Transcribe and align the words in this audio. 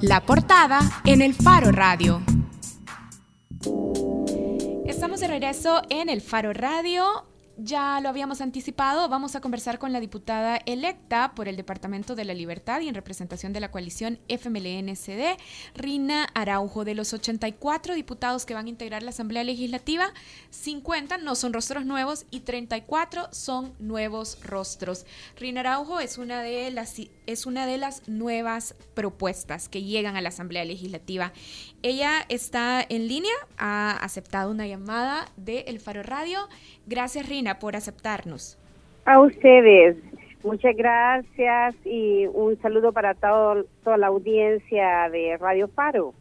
La 0.00 0.20
portada 0.20 0.80
en 1.04 1.22
el 1.22 1.34
Faro 1.34 1.72
Radio. 1.72 2.22
Estamos 4.86 5.20
de 5.20 5.28
regreso 5.28 5.82
en 5.88 6.08
el 6.08 6.20
Faro 6.20 6.52
Radio. 6.52 7.26
Ya 7.58 8.00
lo 8.02 8.10
habíamos 8.10 8.42
anticipado, 8.42 9.08
vamos 9.08 9.34
a 9.34 9.40
conversar 9.40 9.78
con 9.78 9.90
la 9.90 9.98
diputada 9.98 10.58
electa 10.66 11.32
por 11.34 11.48
el 11.48 11.56
Departamento 11.56 12.14
de 12.14 12.26
la 12.26 12.34
Libertad 12.34 12.82
y 12.82 12.88
en 12.88 12.94
representación 12.94 13.54
de 13.54 13.60
la 13.60 13.70
coalición 13.70 14.18
FMLN-CD, 14.28 15.38
Rina 15.74 16.28
Araujo. 16.34 16.84
De 16.84 16.94
los 16.94 17.14
84 17.14 17.94
diputados 17.94 18.44
que 18.44 18.52
van 18.52 18.66
a 18.66 18.68
integrar 18.68 19.02
la 19.02 19.08
Asamblea 19.08 19.42
Legislativa, 19.42 20.12
50 20.50 21.16
no 21.16 21.34
son 21.34 21.54
rostros 21.54 21.86
nuevos 21.86 22.26
y 22.30 22.40
34 22.40 23.28
son 23.32 23.72
nuevos 23.78 24.38
rostros. 24.44 25.06
Rina 25.36 25.60
Araujo 25.60 26.00
es 26.00 26.18
una 26.18 26.42
de 26.42 26.70
las, 26.70 26.96
es 27.24 27.46
una 27.46 27.64
de 27.64 27.78
las 27.78 28.06
nuevas 28.06 28.74
propuestas 28.92 29.70
que 29.70 29.82
llegan 29.82 30.16
a 30.16 30.20
la 30.20 30.28
Asamblea 30.28 30.66
Legislativa. 30.66 31.32
Ella 31.82 32.26
está 32.28 32.84
en 32.86 33.08
línea, 33.08 33.32
ha 33.56 33.92
aceptado 33.92 34.50
una 34.50 34.66
llamada 34.66 35.32
de 35.36 35.60
El 35.68 35.80
Faro 35.80 36.02
Radio. 36.02 36.48
Gracias, 36.84 37.26
Rina, 37.26 37.45
por 37.54 37.76
aceptarnos. 37.76 38.58
A 39.04 39.20
ustedes, 39.20 39.96
muchas 40.42 40.76
gracias 40.76 41.74
y 41.84 42.26
un 42.26 42.60
saludo 42.60 42.92
para 42.92 43.14
todo, 43.14 43.64
toda 43.84 43.96
la 43.96 44.08
audiencia 44.08 45.08
de 45.10 45.36
Radio 45.38 45.68
Faro. 45.68 46.12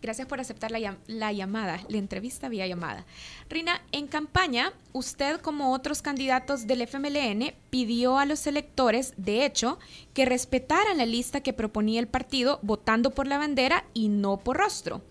Gracias 0.00 0.28
por 0.28 0.38
aceptar 0.38 0.70
la, 0.70 0.96
la, 1.08 1.32
llamada, 1.32 1.80
la 1.88 1.98
entrevista 1.98 2.48
vía 2.48 2.66
llamada. 2.66 3.04
Rina, 3.50 3.82
en 3.90 4.06
campaña, 4.06 4.72
usted 4.92 5.40
como 5.40 5.72
otros 5.72 6.02
candidatos 6.02 6.68
del 6.68 6.82
FMLN 6.82 7.52
pidió 7.68 8.18
a 8.18 8.24
los 8.24 8.46
electores, 8.46 9.12
de 9.16 9.44
hecho, 9.44 9.78
que 10.14 10.24
respetaran 10.24 10.98
la 10.98 11.06
lista 11.06 11.40
que 11.40 11.52
proponía 11.52 11.98
el 11.98 12.06
partido 12.06 12.60
votando 12.62 13.10
por 13.10 13.26
la 13.26 13.38
bandera 13.38 13.84
y 13.92 14.08
no 14.08 14.36
por 14.36 14.58
rostro 14.58 15.02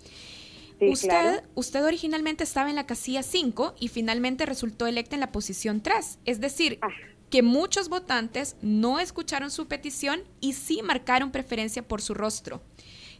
usted, 0.81 1.43
usted 1.55 1.85
originalmente 1.85 2.43
estaba 2.43 2.69
en 2.69 2.75
la 2.75 2.85
casilla 2.85 3.23
5 3.23 3.75
y 3.79 3.87
finalmente 3.87 4.45
resultó 4.45 4.87
electa 4.87 5.15
en 5.15 5.21
la 5.21 5.31
posición 5.31 5.81
3. 5.81 6.19
Es 6.25 6.39
decir, 6.39 6.79
ah. 6.81 6.89
que 7.29 7.41
muchos 7.43 7.89
votantes 7.89 8.57
no 8.61 8.99
escucharon 8.99 9.51
su 9.51 9.67
petición 9.67 10.21
y 10.39 10.53
sí 10.53 10.81
marcaron 10.83 11.31
preferencia 11.31 11.81
por 11.81 12.01
su 12.01 12.13
rostro. 12.13 12.61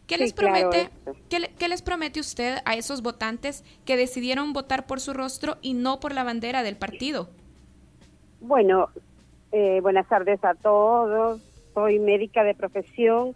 ¿Qué, 0.08 0.18
les 0.18 0.32
promete, 0.32 0.90
¿qué, 1.30 1.68
les 1.68 1.82
promete 1.82 2.22
usted 2.22 2.60
a 2.64 2.76
esos 2.76 3.02
votantes 3.02 3.66
que 3.84 3.98
decidieron 3.98 4.54
votar 4.54 4.88
por 4.88 5.02
su 5.02 5.14
rostro 5.14 5.58
y 5.62 5.74
no 5.74 6.00
por 6.00 6.14
la 6.14 6.24
bandera 6.24 6.64
del 6.64 6.78
partido? 6.78 7.30
Bueno, 8.40 8.88
eh, 9.52 9.82
buenas 9.82 10.08
tardes 10.08 10.42
a 10.46 10.56
todos. 10.56 11.42
Soy 11.74 12.00
médica 12.00 12.46
de 12.46 12.56
profesión 12.56 13.36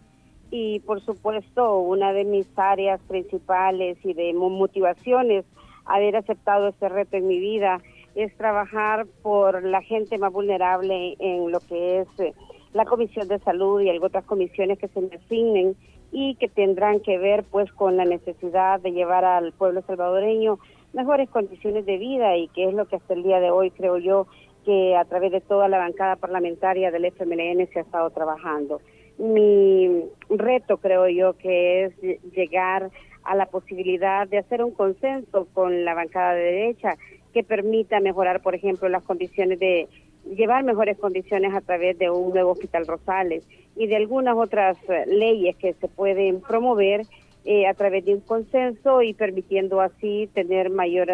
y 0.51 0.81
por 0.81 1.01
supuesto 1.01 1.79
una 1.79 2.11
de 2.11 2.25
mis 2.25 2.47
áreas 2.57 2.99
principales 3.07 3.97
y 4.03 4.13
de 4.13 4.33
motivaciones 4.33 5.45
haber 5.85 6.17
aceptado 6.17 6.67
este 6.67 6.89
reto 6.89 7.15
en 7.15 7.27
mi 7.27 7.39
vida 7.39 7.81
es 8.15 8.35
trabajar 8.35 9.07
por 9.23 9.63
la 9.63 9.81
gente 9.81 10.17
más 10.17 10.33
vulnerable 10.33 11.15
en 11.19 11.49
lo 11.49 11.61
que 11.61 12.01
es 12.01 12.07
eh, 12.19 12.33
la 12.73 12.85
Comisión 12.85 13.29
de 13.29 13.39
Salud 13.39 13.79
y 13.81 13.89
otras 13.97 14.25
comisiones 14.25 14.77
que 14.77 14.89
se 14.89 15.01
me 15.01 15.15
asignen 15.15 15.75
y 16.11 16.35
que 16.35 16.49
tendrán 16.49 16.99
que 16.99 17.17
ver 17.17 17.45
pues 17.49 17.71
con 17.71 17.95
la 17.95 18.03
necesidad 18.03 18.81
de 18.81 18.91
llevar 18.91 19.23
al 19.23 19.53
pueblo 19.53 19.81
salvadoreño 19.87 20.59
mejores 20.91 21.29
condiciones 21.29 21.85
de 21.85 21.97
vida 21.97 22.35
y 22.35 22.49
que 22.49 22.67
es 22.67 22.73
lo 22.73 22.85
que 22.85 22.97
hasta 22.97 23.13
el 23.13 23.23
día 23.23 23.39
de 23.39 23.51
hoy 23.51 23.71
creo 23.71 23.97
yo 23.97 24.27
que 24.65 24.97
a 24.97 25.05
través 25.05 25.31
de 25.31 25.39
toda 25.39 25.69
la 25.69 25.77
bancada 25.77 26.17
parlamentaria 26.17 26.91
del 26.91 27.05
FMLN 27.05 27.65
se 27.71 27.79
ha 27.79 27.83
estado 27.83 28.09
trabajando 28.09 28.81
mi 29.17 30.03
reto, 30.29 30.77
creo 30.77 31.07
yo, 31.07 31.33
que 31.33 31.85
es 31.85 31.93
llegar 32.33 32.89
a 33.23 33.35
la 33.35 33.45
posibilidad 33.45 34.27
de 34.27 34.39
hacer 34.39 34.63
un 34.63 34.71
consenso 34.71 35.47
con 35.53 35.85
la 35.85 35.93
bancada 35.93 36.33
de 36.33 36.43
derecha 36.43 36.97
que 37.33 37.43
permita 37.43 37.99
mejorar, 37.99 38.41
por 38.41 38.55
ejemplo, 38.55 38.89
las 38.89 39.03
condiciones 39.03 39.59
de 39.59 39.87
llevar 40.35 40.63
mejores 40.63 40.97
condiciones 40.97 41.53
a 41.53 41.61
través 41.61 41.97
de 41.97 42.09
un 42.09 42.31
nuevo 42.31 42.51
hospital 42.51 42.85
Rosales 42.85 43.43
y 43.75 43.87
de 43.87 43.95
algunas 43.95 44.35
otras 44.37 44.77
eh, 44.89 45.05
leyes 45.07 45.55
que 45.55 45.73
se 45.73 45.87
pueden 45.87 46.41
promover 46.41 47.01
eh, 47.45 47.67
a 47.67 47.73
través 47.73 48.05
de 48.05 48.15
un 48.15 48.21
consenso 48.21 49.01
y 49.01 49.13
permitiendo 49.13 49.81
así 49.81 50.29
tener 50.33 50.69
mayor 50.69 51.09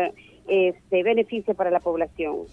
este, 0.47 1.03
beneficio 1.03 1.53
para 1.53 1.71
la 1.71 1.79
población. 1.79 2.45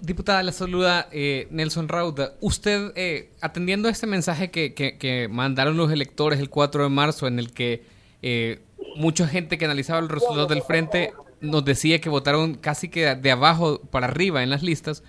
Diputada, 0.00 0.44
la 0.44 0.52
saluda 0.52 1.08
eh, 1.10 1.48
Nelson 1.50 1.88
Rauda. 1.88 2.34
Usted, 2.40 2.92
eh, 2.94 3.30
atendiendo 3.40 3.88
a 3.88 3.90
este 3.90 4.06
mensaje 4.06 4.50
que, 4.50 4.72
que, 4.74 5.28
mandaron 5.28 5.76
los 5.76 5.90
electores 5.90 6.38
el 6.38 6.50
4 6.50 6.84
de 6.84 6.88
marzo, 6.88 7.26
en 7.26 7.40
el 7.40 7.52
que 7.52 7.82
eh, 8.22 8.60
mucha 8.96 9.26
gente 9.26 9.58
que 9.58 9.64
analizaba 9.64 10.00
los 10.00 10.10
resultados 10.10 10.48
del 10.48 10.62
frente 10.62 11.12
nos 11.40 11.64
decía 11.64 12.00
que 12.00 12.08
votaron 12.08 12.54
casi 12.54 12.88
que 12.88 13.14
de 13.14 13.30
abajo 13.30 13.80
para 13.90 14.06
arriba 14.06 14.42
en 14.42 14.50
las 14.50 14.62
listas, 14.62 15.02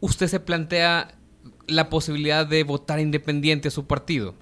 ¿usted 0.00 0.26
se 0.26 0.40
plantea 0.40 1.14
la 1.68 1.88
posibilidad 1.88 2.44
de 2.44 2.64
votar 2.64 2.98
independiente 2.98 3.68
a 3.68 3.70
su 3.70 3.86
partido? 3.86 4.34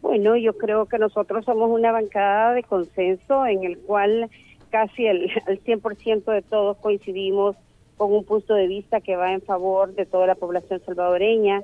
Bueno, 0.00 0.36
yo 0.36 0.56
creo 0.56 0.86
que 0.86 0.98
nosotros 0.98 1.44
somos 1.44 1.70
una 1.70 1.92
bancada 1.92 2.54
de 2.54 2.62
consenso 2.62 3.46
en 3.46 3.64
el 3.64 3.78
cual 3.78 4.30
casi 4.70 5.06
el, 5.06 5.30
el 5.48 5.62
100% 5.62 6.24
de 6.32 6.42
todos 6.42 6.78
coincidimos 6.78 7.56
con 7.96 8.12
un 8.12 8.24
punto 8.24 8.54
de 8.54 8.66
vista 8.66 9.00
que 9.00 9.16
va 9.16 9.32
en 9.32 9.42
favor 9.42 9.94
de 9.94 10.06
toda 10.06 10.26
la 10.26 10.34
población 10.34 10.80
salvadoreña. 10.84 11.62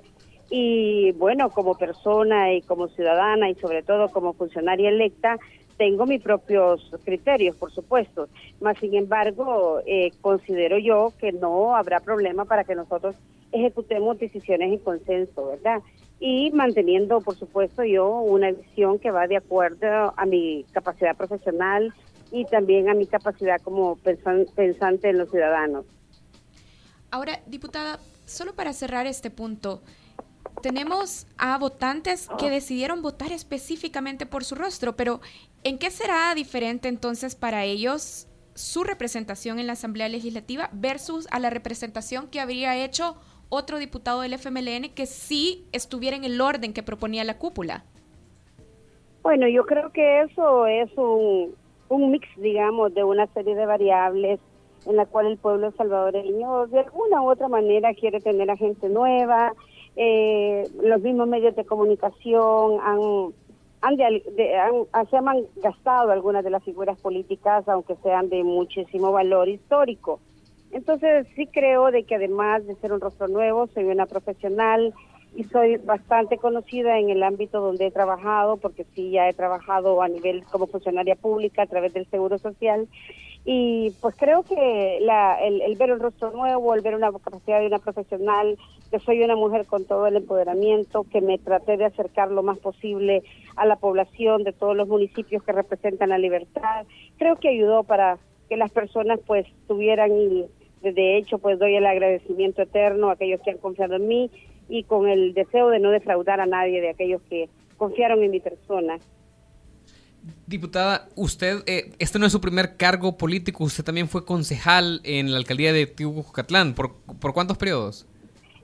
Y 0.51 1.13
bueno, 1.13 1.51
como 1.51 1.77
persona 1.77 2.53
y 2.53 2.63
como 2.63 2.89
ciudadana 2.89 3.49
y 3.49 3.55
sobre 3.55 3.83
todo 3.83 4.09
como 4.09 4.35
funcionaria 4.35 4.91
electa, 4.91 5.39
tengo 5.79 6.07
mis 6.07 6.23
propios 6.23 6.91
criterios, 7.05 7.57
por 7.57 7.73
supuesto. 7.73 8.29
Más 8.61 8.79
sin 8.79 8.95
embargo, 8.95 9.81
eh, 9.87 10.11
considero 10.21 10.79
yo 10.79 11.13
que 11.19 11.33
no 11.33 11.75
habrá 11.75 12.01
problema 12.01 12.45
para 12.45 12.65
que 12.65 12.75
nosotros 12.75 13.17
ejecutemos 13.51 14.19
decisiones 14.19 14.73
en 14.73 14.79
consenso, 14.79 15.49
¿verdad? 15.49 15.83
Y 16.21 16.51
manteniendo, 16.53 17.21
por 17.21 17.37
supuesto, 17.37 17.83
yo 17.85 18.09
una 18.21 18.53
visión 18.53 18.99
que 18.99 19.11
va 19.11 19.27
de 19.27 19.37
acuerdo 19.37 20.15
a 20.17 20.25
mi 20.25 20.65
capacidad 20.73 21.17
profesional 21.17 21.93
y 22.31 22.45
también 22.45 22.89
a 22.89 22.95
mi 22.95 23.07
capacidad 23.07 23.61
como 23.61 23.97
pensante 23.97 25.11
en 25.11 25.19
los 25.19 25.31
ciudadanos. 25.31 25.85
Ahora, 27.13 27.41
diputada, 27.47 27.99
solo 28.25 28.55
para 28.55 28.73
cerrar 28.73 29.07
este 29.07 29.31
punto, 29.31 29.83
tenemos 30.63 31.27
a 31.37 31.59
votantes 31.59 32.27
que 32.39 32.49
decidieron 32.49 33.03
votar 33.03 33.33
específicamente 33.33 34.25
por 34.25 34.45
su 34.45 34.55
rostro, 34.55 34.97
pero 34.97 35.21
¿en 35.63 35.79
qué 35.79 35.91
será 35.91 36.35
diferente 36.35 36.89
entonces 36.89 37.35
para 37.35 37.65
ellos 37.65 38.29
su 38.55 38.83
representación 38.83 39.59
en 39.59 39.67
la 39.67 39.75
Asamblea 39.75 40.09
Legislativa 40.09 40.71
versus 40.73 41.29
a 41.31 41.39
la 41.39 41.51
representación 41.51 42.29
que 42.29 42.41
habría 42.41 42.83
hecho 42.83 43.17
otro 43.51 43.79
diputado 43.79 44.23
del 44.23 44.33
FMLN 44.33 44.95
que 44.95 45.05
sí 45.05 45.67
estuviera 45.73 46.17
en 46.17 46.25
el 46.25 46.41
orden 46.41 46.73
que 46.73 46.83
proponía 46.83 47.25
la 47.25 47.37
cúpula? 47.37 47.85
Bueno, 49.23 49.47
yo 49.49 49.67
creo 49.67 49.93
que 49.93 50.23
eso 50.23 50.67
es 50.67 50.91
un, 50.97 51.55
un 51.91 52.11
mix, 52.11 52.27
digamos, 52.39 52.95
de 52.95 53.05
una 53.05 53.27
serie 53.35 53.55
de 53.55 53.67
variables 53.67 54.41
en 54.87 54.97
la 54.97 55.07
cual 55.07 55.27
el 55.27 55.39
pueblo 55.39 55.71
salvadoreño 55.73 56.67
de 56.67 56.81
alguna 56.81 57.23
u 57.23 57.31
otra 57.31 57.49
manera 57.49 57.95
quiere 57.95 58.21
tener 58.21 58.51
a 58.51 58.57
gente 58.57 58.89
nueva. 58.89 59.53
Eh, 59.97 60.67
los 60.83 61.01
mismos 61.03 61.29
medios 61.29 61.55
de 61.55 61.65
comunicación 61.65 62.81
han, 62.83 63.33
han, 63.83 64.01
han, 64.93 65.11
se 65.11 65.17
han 65.17 65.47
gastado 65.57 66.11
algunas 66.11 66.43
de 66.45 66.51
las 66.51 66.65
figuras 66.65 67.01
políticas, 67.01 67.69
aunque 67.69 67.97
sean 68.03 68.29
de 68.29 68.43
muchísimo 68.43 69.13
valor 69.13 69.49
histórico. 69.49 70.21
Entonces 70.73 71.27
sí 71.37 71.47
creo 71.47 71.91
de 71.91 72.05
que 72.05 72.15
además 72.15 72.67
de 72.67 72.75
ser 72.77 72.93
un 72.93 73.01
rostro 73.01 73.29
nuevo, 73.29 73.67
soy 73.69 73.85
una 73.85 74.07
profesional 74.07 74.95
y 75.35 75.45
soy 75.45 75.77
bastante 75.77 76.39
conocida 76.39 76.99
en 76.99 77.11
el 77.11 77.23
ámbito 77.23 77.61
donde 77.61 77.87
he 77.87 77.91
trabajado, 77.91 78.57
porque 78.57 78.85
sí 78.95 79.11
ya 79.11 79.29
he 79.29 79.35
trabajado 79.35 80.03
a 80.03 80.09
nivel 80.09 80.45
como 80.45 80.67
funcionaria 80.67 81.15
pública 81.15 81.63
a 81.63 81.67
través 81.67 81.93
del 81.93 82.07
Seguro 82.07 82.39
Social 82.39 82.89
y 83.45 83.91
pues 84.01 84.15
creo 84.17 84.45
que 84.45 84.99
la, 85.01 85.37
el, 85.43 85.75
ver 85.77 85.93
un 85.93 85.99
rostro 85.99 86.31
nuevo, 86.31 86.75
el 86.75 86.81
ver 86.81 86.95
una 86.95 87.11
capacidad 87.11 87.59
de 87.59 87.67
una 87.67 87.81
profesional, 87.81 88.57
que 88.91 89.01
soy 89.01 89.23
una 89.23 89.35
mujer 89.35 89.67
con 89.67 89.85
todo 89.85 90.07
el 90.07 90.17
empoderamiento, 90.17 91.05
que 91.11 91.21
me 91.21 91.39
traté 91.39 91.77
de 91.77 91.87
acercar 91.87 92.31
lo 92.31 92.45
más 92.45 92.59
posible 92.59 93.25
a 93.57 93.67
la 93.67 93.77
población 93.77 94.45
de 94.45 94.53
todos 94.53 94.77
los 94.77 94.87
municipios 94.87 95.43
que 95.43 95.53
representan 95.53 96.11
la 96.11 96.19
libertad, 96.19 96.87
creo 97.19 97.37
que 97.37 97.49
ayudó 97.49 97.83
para 97.83 98.19
que 98.49 98.57
las 98.57 98.71
personas 98.71 99.19
pues 99.27 99.47
tuvieran 99.67 100.13
y 100.13 100.47
de 100.83 101.17
hecho 101.17 101.39
pues 101.39 101.59
doy 101.59 101.75
el 101.75 101.87
agradecimiento 101.87 102.63
eterno 102.63 103.09
a 103.09 103.15
aquellos 103.15 103.41
que 103.41 103.51
han 103.51 103.59
confiado 103.59 103.97
en 103.97 104.07
mí 104.07 104.31
y 104.69 104.85
con 104.85 105.09
el 105.09 105.35
deseo 105.35 105.69
de 105.71 105.81
no 105.81 105.91
defraudar 105.91 106.41
a 106.41 106.47
nadie 106.47 106.81
de 106.81 106.91
aquellos 106.91 107.23
que 107.23 107.49
confiaron 107.77 108.23
en 108.23 108.31
mi 108.31 108.41
persona. 108.41 108.99
Diputada, 110.47 111.09
usted, 111.17 111.63
eh, 111.67 111.93
este 111.99 112.19
no 112.19 112.27
es 112.27 112.33
su 112.33 112.41
primer 112.41 112.77
cargo 112.77 113.17
político, 113.17 113.65
usted 113.65 113.85
también 113.85 114.09
fue 114.09 114.25
concejal 114.25 115.01
en 115.05 115.33
la 115.33 115.39
alcaldía 115.39 115.73
de 115.73 115.87
Tihucatlán. 115.87 116.75
¿Por, 116.75 116.95
¿Por 117.21 117.33
cuántos 117.33 117.59
periodos? 117.59 118.07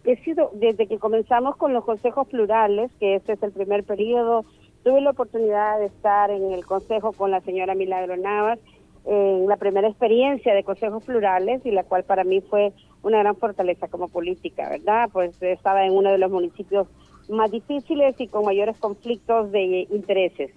He 0.05 0.17
sido, 0.25 0.51
desde 0.55 0.87
que 0.87 0.99
comenzamos 0.99 1.57
con 1.57 1.73
los 1.73 1.85
consejos 1.85 2.29
plurales, 2.29 2.91
que 3.01 3.17
este 3.17 3.33
es 3.33 3.43
el 3.43 3.53
primer 3.53 3.85
periodo, 3.85 4.45
Tuve 4.85 5.01
la 5.01 5.11
oportunidad 5.11 5.79
de 5.81 5.87
estar 5.87 6.31
en 6.31 6.53
el 6.53 6.65
consejo 6.65 7.13
con 7.13 7.31
la 7.31 7.41
señora 7.41 7.75
Milagro 7.75 8.17
Navas, 8.17 8.59
en 9.05 9.47
la 9.47 9.57
primera 9.57 9.89
experiencia 9.89 10.55
de 10.55 10.65
consejos 10.65 11.03
plurales 11.05 11.65
y 11.65 11.71
la 11.71 11.85
cual 11.85 12.05
para 12.05 12.25
mí 12.25 12.41
fue 12.41 12.73
una 13.03 13.19
gran 13.19 13.37
fortaleza 13.37 13.89
como 13.89 14.09
política, 14.09 14.69
¿verdad? 14.69 15.09
Pues 15.13 15.41
estaba 15.43 15.85
en 15.85 15.93
uno 15.93 16.11
de 16.11 16.19
los 16.19 16.31
municipios 16.31 16.87
más 17.29 17.51
difíciles 17.51 18.15
y 18.19 18.29
con 18.29 18.45
mayores 18.45 18.77
conflictos 18.79 19.51
de 19.53 19.87
intereses. 19.91 20.51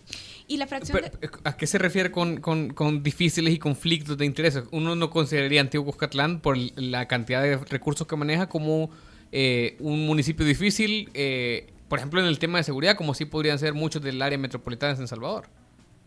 ¿Y 0.47 0.57
la 0.57 0.67
fracción 0.67 0.99
¿A 1.43 1.55
qué 1.55 1.65
se 1.65 1.77
refiere 1.77 2.11
con, 2.11 2.41
con, 2.41 3.03
difíciles 3.03 3.53
y 3.53 3.59
conflictos 3.59 4.17
de 4.17 4.25
intereses? 4.25 4.65
¿Uno 4.71 4.95
no 4.95 5.09
consideraría 5.09 5.61
Antiguo 5.61 5.85
Cuscatlán 5.85 6.41
por 6.41 6.57
la 6.75 7.07
cantidad 7.07 7.41
de 7.41 7.57
recursos 7.57 8.05
que 8.05 8.15
maneja 8.15 8.49
como 8.49 8.89
eh, 9.31 9.77
un 9.79 10.05
municipio 10.05 10.45
difícil, 10.45 11.09
eh, 11.13 11.67
por 11.87 11.99
ejemplo, 11.99 12.19
en 12.19 12.25
el 12.25 12.37
tema 12.37 12.57
de 12.57 12.65
seguridad, 12.65 12.97
como 12.97 13.13
sí 13.13 13.25
podrían 13.25 13.59
ser 13.59 13.73
muchos 13.73 14.01
del 14.01 14.21
área 14.21 14.37
metropolitana 14.37 14.91
de 14.91 14.97
San 14.97 15.07
Salvador? 15.07 15.45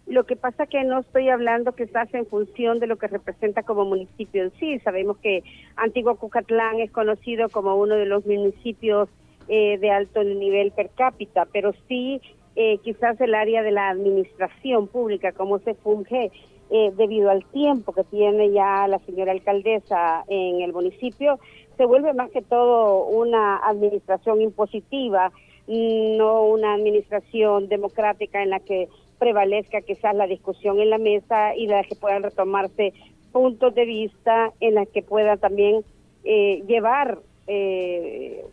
Lo 0.06 0.24
que 0.24 0.36
pasa 0.36 0.66
que 0.66 0.84
no 0.84 1.00
estoy 1.00 1.30
hablando 1.30 1.74
hace 1.94 2.18
en 2.18 2.26
función 2.26 2.78
de 2.78 2.86
lo 2.86 2.96
que 2.96 3.06
representa 3.06 3.62
como 3.62 3.86
municipio 3.86 4.42
en 4.44 4.52
sí. 4.60 4.78
Sabemos 4.80 5.16
que 5.18 5.42
Antiguo 5.76 6.16
Cucatlán 6.16 6.80
es 6.80 6.90
conocido 6.90 7.48
como 7.48 7.76
uno 7.76 7.94
de 7.94 8.04
los 8.04 8.26
municipios 8.26 9.08
eh, 9.48 9.78
de 9.78 9.90
alto 9.90 10.22
nivel 10.22 10.72
per 10.72 10.90
cápita, 10.90 11.46
pero 11.52 11.72
sí 11.88 12.20
eh, 12.56 12.78
quizás 12.78 13.20
el 13.20 13.34
área 13.34 13.62
de 13.62 13.72
la 13.72 13.88
administración 13.88 14.86
pública, 14.88 15.32
cómo 15.32 15.58
se 15.58 15.74
funge 15.74 16.30
eh, 16.70 16.92
debido 16.96 17.30
al 17.30 17.44
tiempo 17.46 17.92
que 17.92 18.04
tiene 18.04 18.52
ya 18.52 18.86
la 18.88 18.98
señora 19.00 19.32
alcaldesa 19.32 20.24
en 20.28 20.60
el 20.60 20.72
municipio, 20.72 21.38
se 21.76 21.84
vuelve 21.84 22.14
más 22.14 22.30
que 22.30 22.42
todo 22.42 23.06
una 23.06 23.56
administración 23.58 24.40
impositiva, 24.40 25.32
no 25.66 26.42
una 26.42 26.74
administración 26.74 27.68
democrática 27.68 28.42
en 28.42 28.50
la 28.50 28.60
que 28.60 28.88
prevalezca 29.18 29.80
quizás 29.80 30.14
la 30.14 30.26
discusión 30.26 30.80
en 30.80 30.90
la 30.90 30.98
mesa 30.98 31.56
y 31.56 31.66
la 31.66 31.82
que 31.84 31.96
puedan 31.96 32.22
retomarse 32.22 32.92
puntos 33.32 33.74
de 33.74 33.84
vista 33.84 34.52
en 34.60 34.74
las 34.74 34.88
que 34.88 35.02
pueda 35.02 35.36
también 35.36 35.84
eh, 36.22 36.62
llevar, 36.66 37.18
eh, 37.46 38.44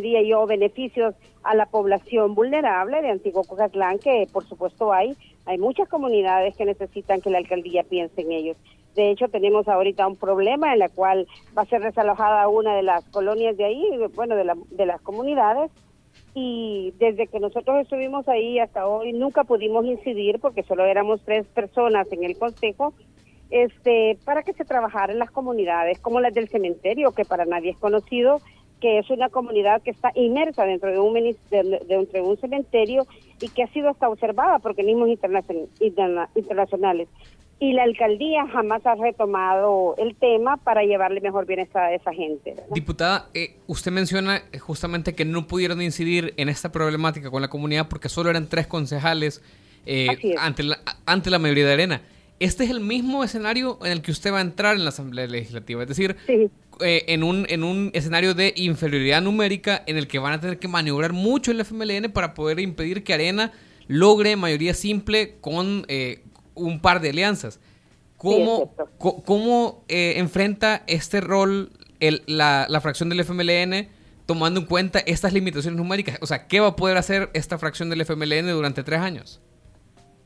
diría 0.00 0.22
yo, 0.22 0.46
beneficios 0.46 1.14
a 1.42 1.54
la 1.54 1.66
población 1.66 2.34
vulnerable 2.34 3.02
de 3.02 3.10
Antiguo 3.10 3.44
Cocatlán, 3.44 3.98
que 3.98 4.26
por 4.32 4.46
supuesto 4.46 4.92
hay, 4.92 5.16
hay 5.46 5.58
muchas 5.58 5.88
comunidades 5.88 6.56
que 6.56 6.64
necesitan 6.64 7.20
que 7.20 7.30
la 7.30 7.38
alcaldía 7.38 7.82
piense 7.84 8.20
en 8.20 8.32
ellos. 8.32 8.56
De 8.94 9.10
hecho, 9.10 9.28
tenemos 9.28 9.68
ahorita 9.68 10.06
un 10.06 10.16
problema 10.16 10.72
en 10.72 10.80
la 10.80 10.88
cual 10.88 11.26
va 11.56 11.62
a 11.62 11.66
ser 11.66 11.82
desalojada 11.82 12.48
una 12.48 12.74
de 12.74 12.82
las 12.82 13.04
colonias 13.10 13.56
de 13.56 13.64
ahí, 13.64 13.84
bueno, 14.14 14.34
de, 14.34 14.44
la, 14.44 14.56
de 14.70 14.86
las 14.86 15.00
comunidades, 15.00 15.70
y 16.34 16.92
desde 16.98 17.26
que 17.26 17.40
nosotros 17.40 17.80
estuvimos 17.80 18.28
ahí 18.28 18.58
hasta 18.58 18.86
hoy 18.86 19.12
nunca 19.12 19.44
pudimos 19.44 19.84
incidir 19.84 20.38
porque 20.40 20.62
solo 20.62 20.84
éramos 20.84 21.20
tres 21.24 21.46
personas 21.48 22.10
en 22.12 22.24
el 22.24 22.38
consejo 22.38 22.94
este 23.50 24.16
para 24.24 24.44
que 24.44 24.52
se 24.52 24.64
trabajara 24.64 25.12
en 25.12 25.18
las 25.18 25.32
comunidades 25.32 25.98
como 25.98 26.20
las 26.20 26.32
del 26.32 26.48
cementerio 26.48 27.10
que 27.12 27.24
para 27.24 27.46
nadie 27.46 27.70
es 27.70 27.78
conocido 27.78 28.40
que 28.80 28.98
es 28.98 29.10
una 29.10 29.28
comunidad 29.28 29.82
que 29.82 29.90
está 29.90 30.10
inmersa 30.14 30.64
dentro 30.64 30.90
de 30.90 30.98
un 30.98 31.14
dentro 31.50 31.86
de 31.88 32.22
un 32.22 32.36
cementerio 32.38 33.06
y 33.40 33.48
que 33.48 33.62
ha 33.62 33.68
sido 33.68 33.90
hasta 33.90 34.08
observada 34.08 34.58
por 34.58 34.72
organismos 34.72 35.08
internacionales 35.08 37.08
y 37.60 37.74
la 37.74 37.82
alcaldía 37.82 38.48
jamás 38.48 38.84
ha 38.86 38.94
retomado 38.94 39.94
el 39.98 40.16
tema 40.16 40.56
para 40.56 40.82
llevarle 40.82 41.20
mejor 41.20 41.46
bienestar 41.46 41.84
a 41.84 41.94
esa 41.94 42.12
gente. 42.12 42.56
Diputada, 42.70 43.28
eh, 43.34 43.56
usted 43.66 43.92
menciona 43.92 44.42
justamente 44.58 45.14
que 45.14 45.26
no 45.26 45.46
pudieron 45.46 45.82
incidir 45.82 46.32
en 46.38 46.48
esta 46.48 46.72
problemática 46.72 47.30
con 47.30 47.42
la 47.42 47.48
comunidad 47.48 47.86
porque 47.88 48.08
solo 48.08 48.30
eran 48.30 48.48
tres 48.48 48.66
concejales 48.66 49.42
eh, 49.84 50.08
ante, 50.38 50.62
la, 50.62 50.78
ante 51.04 51.28
la 51.28 51.38
mayoría 51.38 51.66
de 51.66 51.72
arena. 51.74 52.02
Este 52.38 52.64
es 52.64 52.70
el 52.70 52.80
mismo 52.80 53.22
escenario 53.22 53.78
en 53.84 53.92
el 53.92 54.00
que 54.00 54.10
usted 54.10 54.32
va 54.32 54.38
a 54.38 54.40
entrar 54.40 54.76
en 54.76 54.84
la 54.84 54.88
Asamblea 54.88 55.26
Legislativa, 55.26 55.82
es 55.82 55.88
decir, 55.88 56.16
eh, 56.82 57.04
en, 57.08 57.22
un, 57.22 57.46
en 57.48 57.64
un 57.64 57.90
escenario 57.94 58.34
de 58.34 58.52
inferioridad 58.56 59.22
numérica 59.22 59.82
en 59.86 59.96
el 59.96 60.08
que 60.08 60.18
van 60.18 60.32
a 60.32 60.40
tener 60.40 60.58
que 60.58 60.68
maniobrar 60.68 61.12
mucho 61.12 61.50
el 61.50 61.60
FMLN 61.60 62.12
para 62.12 62.34
poder 62.34 62.60
impedir 62.60 63.04
que 63.04 63.14
Arena 63.14 63.52
logre 63.88 64.36
mayoría 64.36 64.74
simple 64.74 65.36
con 65.40 65.84
un 66.54 66.80
par 66.80 67.00
de 67.00 67.10
alianzas. 67.10 67.60
¿Cómo, 68.16 68.74
cómo 68.98 69.82
eh, 69.88 70.14
enfrenta 70.18 70.82
este 70.86 71.22
rol 71.22 71.70
el, 72.00 72.22
la, 72.26 72.66
la, 72.68 72.80
fracción 72.82 73.08
del 73.08 73.20
FMLN 73.20 73.88
tomando 74.26 74.60
en 74.60 74.66
cuenta 74.66 74.98
estas 74.98 75.32
limitaciones 75.32 75.78
numéricas? 75.78 76.18
O 76.20 76.26
sea, 76.26 76.46
¿qué 76.46 76.60
va 76.60 76.68
a 76.68 76.76
poder 76.76 76.98
hacer 76.98 77.30
esta 77.32 77.56
fracción 77.56 77.88
del 77.88 78.02
FMLN 78.02 78.50
durante 78.50 78.82
tres 78.82 79.00
años? 79.00 79.40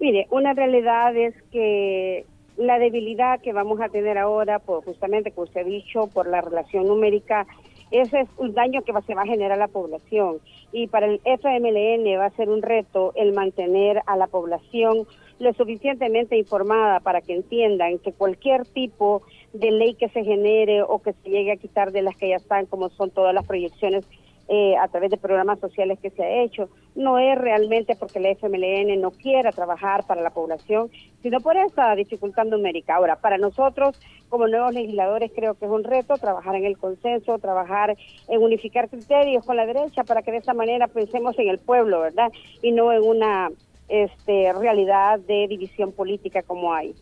Mire, 0.01 0.27
una 0.31 0.55
realidad 0.55 1.17
es 1.17 1.35
que 1.53 2.27
la 2.57 2.79
debilidad 2.79 3.41
que 3.41 3.53
vamos 3.53 3.81
a 3.81 3.89
tener 3.89 4.19
ahora, 4.19 4.59
por 4.59 4.85
justamente 4.85 5.33
como 5.33 5.45
usted 5.45 5.63
ha 5.63 5.65
dicho, 5.65 6.07
por 6.09 6.29
la 6.29 6.41
relación 6.41 6.87
numérica, 6.87 7.47
ese 7.91 8.21
es 8.21 8.29
un 8.39 8.55
daño 8.55 8.83
que 8.83 8.93
va, 8.93 9.03
se 9.03 9.15
va 9.15 9.23
a 9.23 9.27
generar 9.27 9.53
a 9.53 9.57
la 9.57 9.69
población. 9.69 10.39
Y 10.73 10.89
para 10.89 11.07
el 11.07 11.21
FMLN 11.25 12.19
va 12.19 12.27
a 12.27 12.37
ser 12.37 12.49
un 12.49 12.63
reto 12.63 13.13
el 13.15 13.33
mantener 13.33 14.03
a 14.07 14.17
la 14.17 14.27
población 14.27 15.07
lo 15.39 15.53
suficientemente 15.53 16.37
informada 16.37 17.01
para 17.01 17.21
que 17.21 17.35
entiendan 17.35 17.99
que 17.99 18.13
cualquier 18.13 18.65
tipo 18.67 19.23
de 19.53 19.71
ley 19.71 19.95
que 19.95 20.09
se 20.09 20.25
genere 20.25 20.83
o 20.83 21.01
que 21.01 21.13
se 21.13 21.31
llegue 21.31 21.53
a 21.53 21.57
quitar 21.57 21.93
de 21.93 22.03
las 22.03 22.17
que 22.17 22.29
ya 22.29 22.37
están, 22.37 22.67
como 22.67 22.89
son 22.91 23.11
todas 23.11 23.35
las 23.35 23.47
proyecciones 23.47 24.07
eh, 24.49 24.77
a 24.77 24.89
través 24.89 25.11
de 25.11 25.17
programas 25.17 25.59
sociales 25.59 25.99
que 26.01 26.11
se 26.11 26.23
ha 26.23 26.43
hecho, 26.43 26.69
no 26.95 27.19
es 27.19 27.37
realmente 27.39 27.97
porque 27.97 28.21
la 28.21 28.31
FMLN 28.31 29.01
no 29.01 29.11
quiera 29.11 29.53
trabajar 29.53 30.07
para 30.07 30.21
la 30.21 30.31
población, 30.31 30.91
sino 31.23 31.41
por 31.41 31.57
esa 31.57 31.95
dificultad 31.95 32.45
numérica. 32.45 32.97
Ahora, 32.97 33.17
para 33.17 33.39
nosotros, 33.39 33.99
como 34.29 34.47
nuevos 34.47 34.75
legisladores, 34.75 35.33
creo 35.35 35.55
que 35.55 35.65
es 35.65 35.71
un 35.71 35.85
reto 35.85 36.17
trabajar 36.19 36.57
en 36.57 36.65
el 36.65 36.77
consenso, 36.77 37.39
trabajar 37.39 37.97
en 38.29 38.43
unificar 38.43 38.91
criterios 38.91 39.47
con 39.47 39.57
la 39.57 39.65
derecha 39.65 40.05
para 40.05 40.23
que 40.23 40.33
de 40.33 40.39
esa 40.39 40.55
manera 40.55 40.89
pensemos 40.89 41.39
en 41.39 41.49
el 41.49 41.59
pueblo, 41.59 42.01
¿verdad? 42.01 42.31
Y 42.61 42.73
no 42.73 42.93
en 42.93 43.03
una 43.03 43.51
este, 43.89 44.53
realidad 44.53 45.21
de 45.21 45.47
división 45.49 45.93
política 45.93 46.43
como 46.43 46.75
hay. 46.75 46.95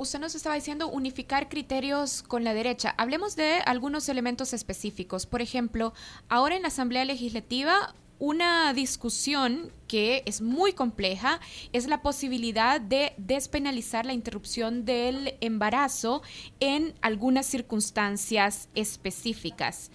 Usted 0.00 0.18
nos 0.18 0.34
estaba 0.34 0.54
diciendo 0.54 0.88
unificar 0.88 1.50
criterios 1.50 2.22
con 2.22 2.42
la 2.42 2.54
derecha. 2.54 2.94
Hablemos 2.96 3.36
de 3.36 3.60
algunos 3.66 4.08
elementos 4.08 4.54
específicos. 4.54 5.26
Por 5.26 5.42
ejemplo, 5.42 5.92
ahora 6.30 6.56
en 6.56 6.62
la 6.62 6.68
Asamblea 6.68 7.04
Legislativa 7.04 7.94
una 8.18 8.72
discusión 8.72 9.74
que 9.88 10.22
es 10.24 10.40
muy 10.40 10.72
compleja 10.72 11.38
es 11.74 11.86
la 11.86 12.00
posibilidad 12.00 12.80
de 12.80 13.12
despenalizar 13.18 14.06
la 14.06 14.14
interrupción 14.14 14.86
del 14.86 15.36
embarazo 15.42 16.22
en 16.60 16.94
algunas 17.02 17.44
circunstancias 17.44 18.70
específicas. 18.74 19.90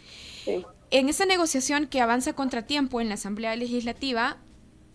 En 0.92 1.10
esa 1.10 1.26
negociación 1.26 1.88
que 1.88 2.02
avanza 2.02 2.34
contratiempo 2.34 3.02
en 3.02 3.10
la 3.10 3.16
Asamblea 3.16 3.56
Legislativa, 3.56 4.38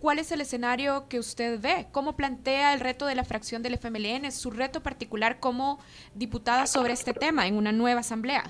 ¿Cuál 0.01 0.19
es 0.19 0.33
el 0.33 0.41
escenario 0.41 1.09
que 1.11 1.19
usted 1.19 1.61
ve? 1.61 1.87
¿Cómo 1.93 2.17
plantea 2.17 2.73
el 2.73 2.81
reto 2.81 3.05
de 3.05 3.15
la 3.15 3.23
fracción 3.23 3.63
del 3.63 3.75
FMLN, 3.75 4.33
su 4.33 4.51
reto 4.51 4.83
particular 4.83 5.41
como 5.41 5.79
diputada 6.15 6.67
sobre 6.67 6.95
este 6.95 7.13
tema 7.13 7.47
en 7.47 7.55
una 7.55 7.71
nueva 7.71 8.01
asamblea? 8.01 8.45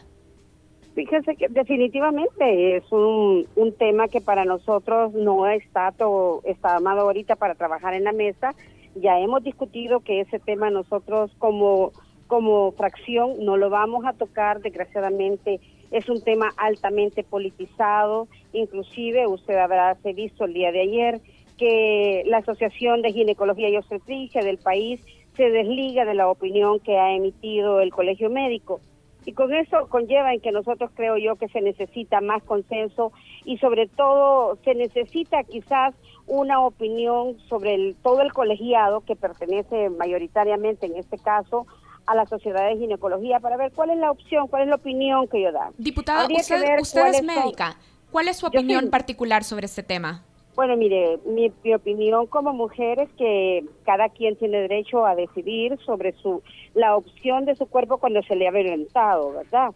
Fíjese 0.94 1.34
que 1.34 1.48
definitivamente 1.48 2.76
es 2.76 2.84
un, 2.92 3.48
un 3.56 3.72
tema 3.72 4.06
que 4.06 4.20
para 4.20 4.44
nosotros 4.44 5.12
no 5.12 5.48
está, 5.48 5.90
todo, 5.90 6.40
está 6.44 6.76
amado 6.76 7.00
ahorita 7.00 7.34
para 7.34 7.56
trabajar 7.56 7.94
en 7.94 8.04
la 8.04 8.12
mesa. 8.12 8.54
Ya 8.94 9.18
hemos 9.18 9.42
discutido 9.42 10.00
que 10.00 10.20
ese 10.20 10.38
tema 10.38 10.70
nosotros 10.70 11.32
como, 11.38 11.90
como 12.28 12.70
fracción 12.72 13.44
no 13.44 13.56
lo 13.56 13.70
vamos 13.70 14.04
a 14.06 14.12
tocar, 14.12 14.60
desgraciadamente 14.60 15.60
es 15.90 16.08
un 16.08 16.22
tema 16.22 16.52
altamente 16.56 17.24
politizado, 17.24 18.28
inclusive 18.52 19.26
usted 19.26 19.56
habrá 19.56 19.94
visto 20.14 20.44
el 20.44 20.54
día 20.54 20.70
de 20.70 20.82
ayer 20.82 21.20
que 21.60 22.22
la 22.26 22.38
Asociación 22.38 23.02
de 23.02 23.12
Ginecología 23.12 23.68
y 23.68 23.76
Obstetricia 23.76 24.42
del 24.42 24.56
país 24.56 25.02
se 25.36 25.50
desliga 25.50 26.06
de 26.06 26.14
la 26.14 26.28
opinión 26.28 26.80
que 26.80 26.98
ha 26.98 27.12
emitido 27.12 27.80
el 27.80 27.92
Colegio 27.92 28.30
Médico. 28.30 28.80
Y 29.26 29.34
con 29.34 29.52
eso 29.54 29.86
conlleva 29.90 30.32
en 30.32 30.40
que 30.40 30.52
nosotros 30.52 30.90
creo 30.94 31.18
yo 31.18 31.36
que 31.36 31.48
se 31.48 31.60
necesita 31.60 32.22
más 32.22 32.42
consenso 32.44 33.12
y 33.44 33.58
sobre 33.58 33.86
todo 33.88 34.56
se 34.64 34.74
necesita 34.74 35.44
quizás 35.44 35.94
una 36.26 36.60
opinión 36.60 37.38
sobre 37.50 37.74
el, 37.74 37.96
todo 38.02 38.22
el 38.22 38.32
colegiado 38.32 39.02
que 39.02 39.14
pertenece 39.16 39.90
mayoritariamente 39.90 40.86
en 40.86 40.96
este 40.96 41.18
caso 41.18 41.66
a 42.06 42.14
la 42.14 42.24
Sociedad 42.24 42.66
de 42.70 42.78
Ginecología 42.78 43.38
para 43.40 43.58
ver 43.58 43.72
cuál 43.72 43.90
es 43.90 43.98
la 43.98 44.10
opción, 44.10 44.48
cuál 44.48 44.62
es 44.62 44.68
la 44.68 44.76
opinión 44.76 45.28
que 45.28 45.42
yo 45.42 45.52
da. 45.52 45.70
Diputada, 45.76 46.26
usted, 46.26 47.14
es 47.14 47.22
médica. 47.22 47.76
¿Cuál 48.10 48.28
es 48.28 48.38
su 48.38 48.46
opinión 48.46 48.88
particular 48.88 49.44
sobre 49.44 49.66
este 49.66 49.82
tema? 49.82 50.24
Bueno, 50.54 50.76
mire, 50.76 51.18
mi, 51.26 51.52
opinión 51.72 52.26
como 52.26 52.52
mujer 52.52 53.00
es 53.00 53.08
que 53.16 53.64
cada 53.84 54.08
quien 54.08 54.36
tiene 54.36 54.62
derecho 54.62 55.06
a 55.06 55.14
decidir 55.14 55.78
sobre 55.86 56.12
su 56.14 56.42
la 56.74 56.96
opción 56.96 57.44
de 57.44 57.54
su 57.54 57.66
cuerpo 57.66 57.98
cuando 57.98 58.22
se 58.22 58.34
le 58.36 58.48
ha 58.48 58.50
violentado, 58.50 59.32
¿verdad? 59.32 59.70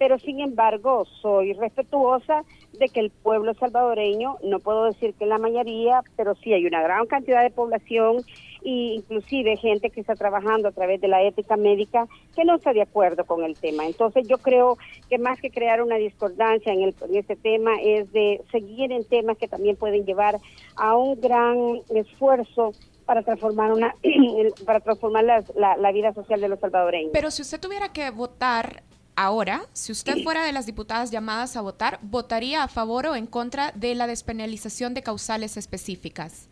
Pero 0.00 0.18
sin 0.18 0.40
embargo 0.40 1.04
soy 1.20 1.52
respetuosa 1.52 2.42
de 2.72 2.88
que 2.88 3.00
el 3.00 3.10
pueblo 3.10 3.52
salvadoreño, 3.52 4.38
no 4.42 4.58
puedo 4.58 4.84
decir 4.84 5.12
que 5.12 5.26
la 5.26 5.36
mayoría, 5.36 6.02
pero 6.16 6.34
sí 6.36 6.54
hay 6.54 6.64
una 6.64 6.80
gran 6.80 7.04
cantidad 7.04 7.42
de 7.42 7.50
población 7.50 8.24
e 8.64 8.94
inclusive 8.94 9.58
gente 9.58 9.90
que 9.90 10.00
está 10.00 10.14
trabajando 10.14 10.68
a 10.68 10.72
través 10.72 11.02
de 11.02 11.08
la 11.08 11.22
ética 11.22 11.58
médica 11.58 12.08
que 12.34 12.46
no 12.46 12.54
está 12.54 12.72
de 12.72 12.80
acuerdo 12.80 13.26
con 13.26 13.44
el 13.44 13.58
tema. 13.58 13.84
Entonces 13.84 14.26
yo 14.26 14.38
creo 14.38 14.78
que 15.10 15.18
más 15.18 15.38
que 15.38 15.50
crear 15.50 15.82
una 15.82 15.96
discordancia 15.96 16.72
en, 16.72 16.80
el, 16.80 16.94
en 17.06 17.16
este 17.16 17.36
tema 17.36 17.72
es 17.82 18.10
de 18.10 18.40
seguir 18.50 18.92
en 18.92 19.04
temas 19.04 19.36
que 19.36 19.48
también 19.48 19.76
pueden 19.76 20.06
llevar 20.06 20.38
a 20.76 20.96
un 20.96 21.20
gran 21.20 21.82
esfuerzo 21.94 22.72
para 23.04 23.22
transformar 23.22 23.70
una 23.70 23.94
para 24.64 24.80
transformar 24.80 25.24
la, 25.24 25.76
la 25.76 25.92
vida 25.92 26.14
social 26.14 26.40
de 26.40 26.48
los 26.48 26.58
salvadoreños. 26.58 27.10
Pero 27.12 27.30
si 27.30 27.42
usted 27.42 27.60
tuviera 27.60 27.92
que 27.92 28.08
votar 28.08 28.82
Ahora, 29.16 29.62
si 29.72 29.92
usted 29.92 30.22
fuera 30.22 30.44
de 30.44 30.52
las 30.52 30.66
diputadas 30.66 31.10
llamadas 31.10 31.56
a 31.56 31.60
votar, 31.60 31.98
¿votaría 32.02 32.62
a 32.62 32.68
favor 32.68 33.06
o 33.06 33.16
en 33.16 33.26
contra 33.26 33.72
de 33.72 33.94
la 33.94 34.06
despenalización 34.06 34.94
de 34.94 35.02
causales 35.02 35.56
específicas? 35.56 36.48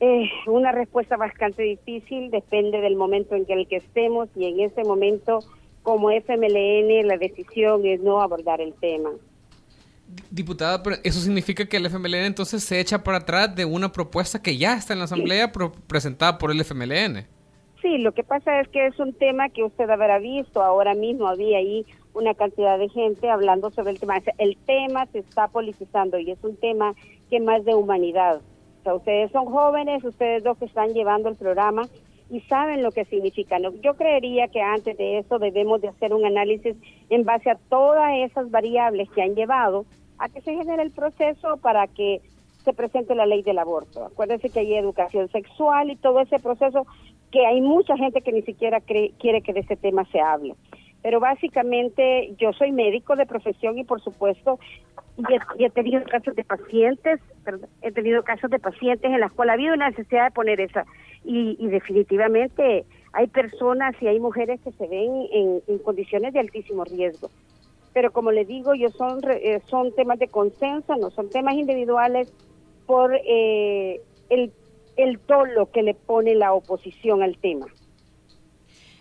Eh, 0.00 0.30
una 0.46 0.72
respuesta 0.72 1.16
bastante 1.16 1.62
difícil, 1.62 2.30
depende 2.30 2.80
del 2.80 2.96
momento 2.96 3.34
en 3.34 3.46
que 3.46 3.54
el 3.54 3.66
que 3.66 3.76
estemos 3.76 4.28
y 4.36 4.46
en 4.46 4.60
ese 4.60 4.84
momento 4.84 5.40
como 5.82 6.10
FMLN 6.10 7.06
la 7.06 7.16
decisión 7.16 7.84
es 7.86 8.00
no 8.00 8.20
abordar 8.20 8.60
el 8.60 8.74
tema. 8.74 9.10
Diputada, 10.30 10.82
pero 10.82 10.96
eso 11.02 11.20
significa 11.20 11.66
que 11.66 11.76
el 11.76 11.86
FMLN 11.86 12.26
entonces 12.26 12.62
se 12.62 12.78
echa 12.80 13.02
para 13.02 13.18
atrás 13.18 13.54
de 13.54 13.64
una 13.64 13.90
propuesta 13.90 14.40
que 14.40 14.56
ya 14.56 14.74
está 14.74 14.92
en 14.92 15.00
la 15.00 15.06
Asamblea 15.06 15.50
presentada 15.86 16.38
por 16.38 16.50
el 16.50 16.60
FMLN. 16.60 17.26
Sí, 17.80 17.98
lo 17.98 18.12
que 18.12 18.24
pasa 18.24 18.60
es 18.60 18.68
que 18.68 18.86
es 18.86 18.98
un 18.98 19.12
tema 19.12 19.50
que 19.50 19.62
usted 19.62 19.88
habrá 19.88 20.18
visto, 20.18 20.62
ahora 20.62 20.94
mismo 20.94 21.28
había 21.28 21.58
ahí 21.58 21.86
una 22.12 22.34
cantidad 22.34 22.78
de 22.78 22.88
gente 22.88 23.30
hablando 23.30 23.70
sobre 23.70 23.92
el 23.92 24.00
tema. 24.00 24.20
El 24.38 24.56
tema 24.66 25.06
se 25.06 25.20
está 25.20 25.48
politizando 25.48 26.18
y 26.18 26.30
es 26.32 26.42
un 26.42 26.56
tema 26.56 26.94
que 27.30 27.38
más 27.38 27.64
de 27.64 27.74
humanidad. 27.74 28.40
O 28.80 28.82
sea, 28.82 28.94
ustedes 28.94 29.30
son 29.30 29.46
jóvenes, 29.46 30.02
ustedes 30.04 30.42
dos 30.42 30.58
que 30.58 30.64
están 30.64 30.92
llevando 30.92 31.28
el 31.28 31.36
programa 31.36 31.82
y 32.30 32.40
saben 32.42 32.82
lo 32.82 32.90
que 32.90 33.04
significa. 33.04 33.58
Yo 33.82 33.94
creería 33.94 34.48
que 34.48 34.60
antes 34.60 34.96
de 34.98 35.18
eso 35.18 35.38
debemos 35.38 35.80
de 35.80 35.88
hacer 35.88 36.12
un 36.12 36.26
análisis 36.26 36.76
en 37.10 37.24
base 37.24 37.50
a 37.50 37.58
todas 37.68 38.10
esas 38.18 38.50
variables 38.50 39.08
que 39.10 39.22
han 39.22 39.34
llevado 39.34 39.86
a 40.18 40.28
que 40.28 40.40
se 40.40 40.54
genere 40.54 40.82
el 40.82 40.90
proceso 40.90 41.56
para 41.58 41.86
que 41.86 42.20
se 42.64 42.72
presente 42.72 43.14
la 43.14 43.24
ley 43.24 43.42
del 43.42 43.58
aborto. 43.58 44.04
Acuérdense 44.04 44.50
que 44.50 44.60
hay 44.60 44.74
educación 44.74 45.28
sexual 45.28 45.90
y 45.90 45.96
todo 45.96 46.20
ese 46.20 46.38
proceso 46.38 46.86
que 47.30 47.46
hay 47.46 47.60
mucha 47.60 47.96
gente 47.96 48.22
que 48.22 48.32
ni 48.32 48.42
siquiera 48.42 48.80
quiere 48.80 49.42
que 49.42 49.52
de 49.52 49.60
ese 49.60 49.76
tema 49.76 50.04
se 50.06 50.20
hable. 50.20 50.54
Pero 51.02 51.20
básicamente 51.20 52.34
yo 52.38 52.52
soy 52.52 52.72
médico 52.72 53.16
de 53.16 53.26
profesión 53.26 53.78
y 53.78 53.84
por 53.84 54.00
supuesto 54.00 54.58
y 55.58 55.64
he, 55.64 55.70
tenido 55.70 56.02
casos 56.04 56.34
de 56.36 56.44
pacientes, 56.44 57.20
he 57.82 57.90
tenido 57.90 58.22
casos 58.22 58.50
de 58.50 58.58
pacientes 58.58 59.10
en 59.10 59.20
las 59.20 59.32
cuales 59.32 59.50
ha 59.50 59.54
habido 59.54 59.74
una 59.74 59.90
necesidad 59.90 60.24
de 60.26 60.30
poner 60.30 60.60
esa 60.60 60.86
y, 61.24 61.66
definitivamente 61.66 62.84
hay 63.12 63.26
personas 63.26 63.94
y 64.00 64.06
hay 64.06 64.20
mujeres 64.20 64.60
que 64.60 64.70
se 64.72 64.86
ven 64.86 65.26
en, 65.66 65.78
condiciones 65.78 66.32
de 66.32 66.40
altísimo 66.40 66.84
riesgo. 66.84 67.30
Pero 67.92 68.12
como 68.12 68.30
le 68.30 68.44
digo, 68.44 68.74
yo 68.74 68.90
son 68.90 69.20
eh, 69.28 69.60
son 69.66 69.92
temas 69.94 70.18
de 70.18 70.28
consenso, 70.28 70.94
no 70.96 71.10
son 71.10 71.28
temas 71.30 71.54
individuales 71.54 72.32
por 72.86 73.12
eh, 73.14 74.00
el 74.30 74.52
el 74.98 75.18
tolo 75.20 75.70
que 75.70 75.82
le 75.82 75.94
pone 75.94 76.34
la 76.34 76.52
oposición 76.52 77.22
al 77.22 77.38
tema. 77.38 77.66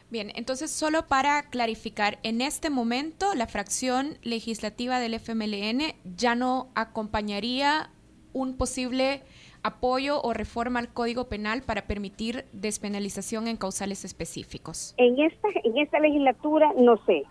Bien, 0.10 0.32
entonces 0.36 0.72
solo 0.72 1.08
para 1.08 1.50
clarificar, 1.50 2.18
en 2.24 2.40
este 2.40 2.70
momento 2.70 3.36
la 3.36 3.46
fracción 3.46 4.18
legislativa 4.24 5.00
del 5.02 5.16
FMLN 5.16 5.82
ya 6.16 6.34
no 6.36 6.70
acompañaría 6.76 7.90
un 8.32 8.56
posible 8.56 9.24
apoyo 9.64 10.22
o 10.22 10.34
reforma 10.34 10.80
al 10.80 10.94
Código 10.94 11.28
Penal 11.28 11.62
para 11.64 11.88
permitir 11.88 12.46
despenalización 12.54 13.50
en 13.50 13.58
causales 13.58 14.06
específicos. 14.06 14.94
En 14.98 15.20
esta 15.20 15.50
en 15.64 15.78
esta 15.78 16.00
legislatura 16.00 16.72
no 16.78 16.98
sé. 17.06 17.24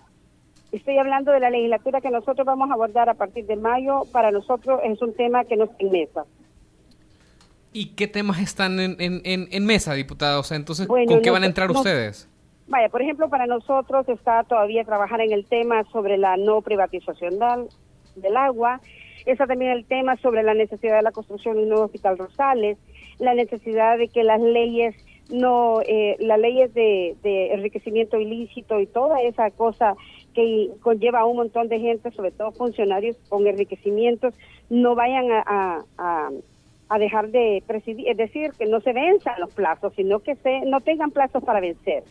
Estoy 0.72 0.98
hablando 0.98 1.32
de 1.32 1.40
la 1.40 1.48
legislatura 1.48 2.02
que 2.02 2.10
nosotros 2.10 2.44
vamos 2.44 2.68
a 2.70 2.74
abordar 2.74 3.08
a 3.08 3.14
partir 3.14 3.46
de 3.46 3.56
mayo. 3.56 4.02
Para 4.12 4.30
nosotros 4.32 4.80
es 4.84 5.00
un 5.00 5.14
tema 5.14 5.44
que 5.44 5.56
no 5.56 5.64
está 5.64 5.76
en 5.78 5.92
mesa. 5.92 6.26
¿Y 7.76 7.88
qué 7.94 8.06
temas 8.06 8.40
están 8.40 8.80
en, 8.80 8.96
en, 8.98 9.66
mesa, 9.66 9.92
diputada? 9.92 10.38
O 10.38 10.42
sea, 10.42 10.56
entonces, 10.56 10.86
¿con 10.86 11.20
qué 11.20 11.30
van 11.30 11.42
a 11.42 11.46
entrar 11.46 11.70
ustedes? 11.70 12.26
Vaya, 12.68 12.88
por 12.88 13.02
ejemplo, 13.02 13.28
para 13.28 13.46
nosotros 13.46 14.08
está 14.08 14.44
todavía 14.44 14.82
trabajar 14.84 15.20
en 15.20 15.30
el 15.30 15.44
tema 15.44 15.84
sobre 15.92 16.16
la 16.16 16.38
no 16.38 16.62
privatización 16.62 17.38
del, 17.38 17.68
del 18.14 18.34
agua, 18.34 18.80
está 19.26 19.46
también 19.46 19.72
el 19.72 19.84
tema 19.84 20.16
sobre 20.16 20.42
la 20.42 20.54
necesidad 20.54 20.96
de 20.96 21.02
la 21.02 21.12
construcción 21.12 21.56
de 21.56 21.64
un 21.64 21.68
nuevo 21.68 21.84
hospital 21.84 22.16
Rosales, 22.16 22.78
la 23.18 23.34
necesidad 23.34 23.98
de 23.98 24.08
que 24.08 24.24
las 24.24 24.40
leyes 24.40 24.96
no, 25.28 25.82
eh, 25.82 26.16
las 26.18 26.40
leyes 26.40 26.72
de, 26.72 27.14
enriquecimiento 27.52 28.18
ilícito 28.18 28.80
y 28.80 28.86
toda 28.86 29.20
esa 29.20 29.50
cosa 29.50 29.96
que 30.32 30.70
conlleva 30.80 31.20
a 31.20 31.26
un 31.26 31.36
montón 31.36 31.68
de 31.68 31.78
gente, 31.78 32.10
sobre 32.12 32.30
todo 32.30 32.52
funcionarios 32.52 33.18
con 33.28 33.46
enriquecimientos, 33.46 34.32
no 34.70 34.94
vayan 34.94 35.26
a 35.30 35.84
a 35.98 36.30
dejar 36.98 37.30
de 37.30 37.62
presidir, 37.66 38.08
es 38.08 38.16
decir, 38.16 38.52
que 38.58 38.66
no 38.66 38.80
se 38.80 38.92
venzan 38.92 39.40
los 39.40 39.52
plazos, 39.52 39.92
sino 39.96 40.20
que 40.20 40.36
se 40.36 40.60
no 40.60 40.80
tengan 40.80 41.10
plazos 41.10 41.42
para 41.42 41.60
vencer. 41.60 42.04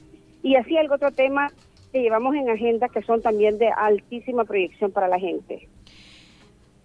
Y 0.44 0.56
así 0.56 0.78
algo 0.78 0.96
otro 0.96 1.12
tema 1.12 1.52
que 1.92 2.02
llevamos 2.02 2.36
en 2.36 2.50
agenda 2.50 2.90
que 2.90 3.02
son 3.02 3.22
también 3.22 3.58
de 3.58 3.70
altísima 3.70 4.44
proyección 4.44 4.92
para 4.92 5.08
la 5.08 5.20
gente. 5.20 5.68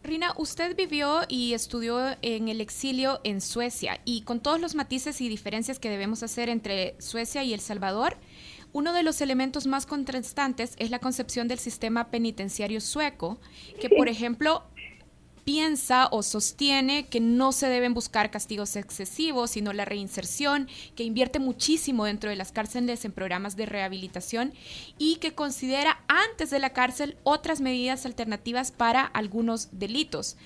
Rina, 0.03 0.33
usted 0.39 0.75
vivió 0.77 1.21
y 1.29 1.53
estudió 1.53 1.99
en 2.23 2.49
el 2.49 2.61
exilio 2.61 3.21
en 3.23 3.41
Suecia 3.41 4.01
y 4.05 4.23
con 4.23 4.41
todos 4.41 4.59
los 4.61 4.75
matices 4.75 5.21
y 5.21 5.29
diferencias 5.29 5.79
que 5.79 5.91
debemos 5.91 6.23
hacer 6.23 6.49
entre 6.49 6.95
Suecia 6.99 7.43
y 7.45 7.53
El 7.53 7.61
Salvador, 7.61 8.17
uno 8.73 8.93
de 8.93 9.03
los 9.03 9.21
elementos 9.21 9.67
más 9.67 9.85
contrastantes 9.85 10.75
es 10.79 10.91
la 10.91 11.01
concepción 11.01 11.49
del 11.49 11.59
sistema 11.59 12.11
penitenciario 12.11 12.81
sueco, 12.81 13.39
que 13.81 13.91
por 13.91 14.09
ejemplo 14.09 14.63
piensa 15.51 16.07
o 16.13 16.23
sostiene 16.23 17.09
que 17.09 17.19
no 17.19 17.51
se 17.51 17.69
deben 17.69 17.93
buscar 17.93 18.31
castigos 18.31 18.77
excesivos, 18.77 19.51
sino 19.51 19.73
la 19.73 19.85
reinserción, 19.85 20.69
que 20.95 21.03
invierte 21.03 21.41
muchísimo 21.41 22.05
dentro 22.05 22.31
de 22.31 22.37
las 22.37 22.53
cárceles 22.53 23.05
en 23.05 23.11
programas 23.11 23.57
de 23.57 23.67
rehabilitación 23.67 24.53
y 24.97 25.17
que 25.17 25.35
considera 25.35 26.05
antes 26.07 26.51
de 26.51 26.61
la 26.61 26.71
cárcel 26.71 27.17
otras 27.25 27.61
medidas 27.61 28.07
alternativas 28.07 28.71
para 28.71 29.03
algunos 29.03 29.71
delitos. 29.73 30.37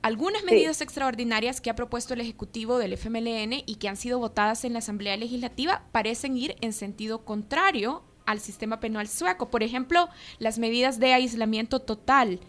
Algunas 0.00 0.42
medidas 0.44 0.80
extraordinarias 0.80 1.60
que 1.60 1.68
ha 1.68 1.76
propuesto 1.76 2.14
el 2.14 2.22
Ejecutivo 2.22 2.78
del 2.78 2.94
FMLN 2.94 3.52
y 3.66 3.74
que 3.78 3.90
han 3.90 3.98
sido 3.98 4.18
votadas 4.18 4.64
en 4.64 4.72
la 4.72 4.78
Asamblea 4.78 5.18
Legislativa 5.18 5.84
parecen 5.92 6.38
ir 6.38 6.56
en 6.62 6.72
sentido 6.72 7.22
contrario 7.26 8.02
al 8.24 8.40
sistema 8.40 8.80
penal 8.80 9.08
sueco. 9.08 9.50
Por 9.50 9.62
ejemplo, 9.62 10.08
las 10.38 10.58
medidas 10.58 10.98
de 10.98 11.12
aislamiento 11.12 11.80
total. 11.80 12.40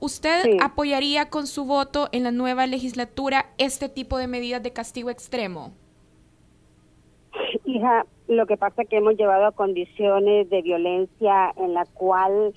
¿Usted 0.00 0.58
apoyaría 0.60 1.30
con 1.30 1.46
su 1.46 1.64
voto 1.64 2.08
en 2.12 2.24
la 2.24 2.30
nueva 2.30 2.66
legislatura 2.66 3.46
este 3.58 3.88
tipo 3.88 4.18
de 4.18 4.26
medidas 4.26 4.62
de 4.62 4.72
castigo 4.72 5.10
extremo? 5.10 5.72
Hija, 7.64 8.06
lo 8.28 8.46
que 8.46 8.56
pasa 8.56 8.82
es 8.82 8.88
que 8.88 8.96
hemos 8.96 9.16
llevado 9.16 9.46
a 9.46 9.52
condiciones 9.52 10.48
de 10.50 10.62
violencia 10.62 11.52
en 11.56 11.74
la 11.74 11.84
cual 11.84 12.52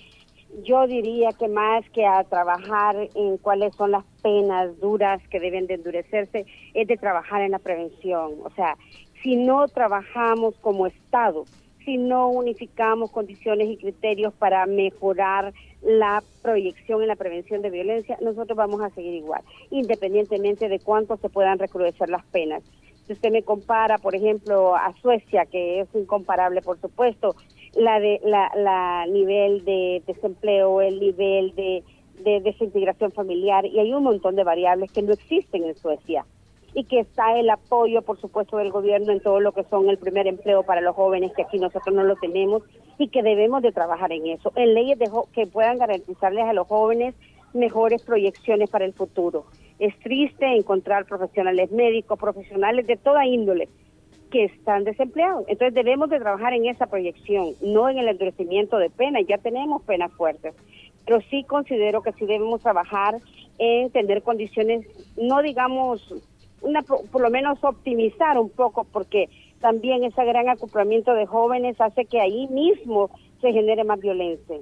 yo 0.63 0.87
diría 0.87 1.29
que 1.37 1.47
más 1.47 1.87
que 1.91 2.05
a 2.05 2.23
trabajar 2.23 3.09
en 3.15 3.37
cuáles 3.37 3.75
son 3.75 3.91
las 3.91 4.05
penas 4.21 4.79
duras 4.79 5.21
que 5.29 5.39
deben 5.39 5.67
de 5.67 5.75
endurecerse, 5.75 6.45
es 6.73 6.87
de 6.87 6.97
trabajar 6.97 7.41
en 7.41 7.51
la 7.51 7.59
prevención. 7.59 8.35
O 8.43 8.49
sea, 8.51 8.77
si 9.23 9.35
no 9.35 9.67
trabajamos 9.67 10.55
como 10.59 10.87
Estado, 10.87 11.45
si 11.87 11.95
no 11.95 12.27
unificamos 12.27 13.11
condiciones 13.11 13.69
y 13.69 13.77
criterios 13.77 14.33
para 14.33 14.65
mejorar 14.65 15.53
la 15.81 16.21
proyección 16.41 17.01
en 17.01 17.07
la 17.07 17.15
prevención 17.15 17.61
de 17.61 17.69
violencia, 17.69 18.17
nosotros 18.19 18.57
vamos 18.57 18.81
a 18.81 18.89
seguir 18.89 19.13
igual, 19.13 19.41
independientemente 19.69 20.67
de 20.67 20.79
cuánto 20.79 21.15
se 21.15 21.29
puedan 21.29 21.59
recrudecer 21.59 22.09
las 22.09 22.25
penas. 22.25 22.61
Si 23.05 23.13
usted 23.13 23.31
me 23.31 23.41
compara, 23.41 23.99
por 23.99 24.15
ejemplo, 24.15 24.75
a 24.75 24.93
Suecia, 25.01 25.45
que 25.45 25.79
es 25.79 25.87
incomparable, 25.95 26.61
por 26.61 26.77
supuesto, 26.81 27.37
la 27.73 28.01
de 28.01 28.19
la, 28.25 29.05
nivel 29.07 29.63
de 29.63 30.03
desempleo, 30.05 30.81
el 30.81 30.99
nivel 30.99 31.55
de 31.55 31.83
desintegración 32.41 33.13
familiar, 33.13 33.65
y 33.65 33.79
hay 33.79 33.93
un 33.93 34.03
montón 34.03 34.35
de 34.35 34.43
variables 34.43 34.91
que 34.91 35.03
no 35.03 35.13
existen 35.13 35.63
en 35.63 35.77
Suecia 35.77 36.25
y 36.73 36.83
que 36.85 36.99
está 36.99 37.37
el 37.37 37.49
apoyo, 37.49 38.01
por 38.01 38.19
supuesto, 38.19 38.57
del 38.57 38.71
gobierno 38.71 39.11
en 39.11 39.19
todo 39.19 39.39
lo 39.39 39.51
que 39.51 39.63
son 39.63 39.89
el 39.89 39.97
primer 39.97 40.27
empleo 40.27 40.63
para 40.63 40.81
los 40.81 40.95
jóvenes, 40.95 41.33
que 41.35 41.43
aquí 41.43 41.57
nosotros 41.57 41.95
no 41.95 42.03
lo 42.03 42.15
tenemos 42.15 42.63
y 42.97 43.09
que 43.09 43.23
debemos 43.23 43.61
de 43.61 43.71
trabajar 43.71 44.11
en 44.11 44.27
eso, 44.27 44.51
en 44.55 44.73
leyes 44.73 44.99
de 44.99 45.09
que 45.33 45.47
puedan 45.47 45.77
garantizarles 45.77 46.45
a 46.45 46.53
los 46.53 46.67
jóvenes 46.67 47.15
mejores 47.53 48.03
proyecciones 48.03 48.69
para 48.69 48.85
el 48.85 48.93
futuro. 48.93 49.45
Es 49.79 49.97
triste 49.99 50.45
encontrar 50.45 51.05
profesionales 51.05 51.71
médicos, 51.71 52.19
profesionales 52.19 52.87
de 52.87 52.97
toda 52.97 53.25
índole, 53.25 53.69
que 54.31 54.45
están 54.45 54.83
desempleados. 54.83 55.45
Entonces 55.47 55.73
debemos 55.73 56.09
de 56.09 56.19
trabajar 56.19 56.53
en 56.53 56.65
esa 56.65 56.87
proyección, 56.87 57.53
no 57.61 57.89
en 57.89 57.97
el 57.97 58.07
endurecimiento 58.07 58.77
de 58.77 58.89
penas, 58.89 59.23
ya 59.27 59.37
tenemos 59.37 59.83
penas 59.83 60.11
fuertes, 60.13 60.53
pero 61.05 61.21
sí 61.29 61.43
considero 61.43 62.01
que 62.01 62.11
sí 62.13 62.25
debemos 62.25 62.61
trabajar 62.61 63.15
en 63.59 63.89
tener 63.91 64.21
condiciones, 64.23 64.85
no 65.15 65.41
digamos, 65.41 66.13
una, 66.61 66.81
por 66.83 67.21
lo 67.21 67.29
menos 67.29 67.63
optimizar 67.63 68.37
un 68.37 68.49
poco, 68.49 68.83
porque 68.85 69.29
también 69.59 70.03
ese 70.03 70.23
gran 70.25 70.49
acoplamiento 70.49 71.13
de 71.13 71.25
jóvenes 71.25 71.79
hace 71.79 72.05
que 72.05 72.21
ahí 72.21 72.47
mismo 72.47 73.09
se 73.41 73.51
genere 73.51 73.83
más 73.83 73.99
violencia. 73.99 74.57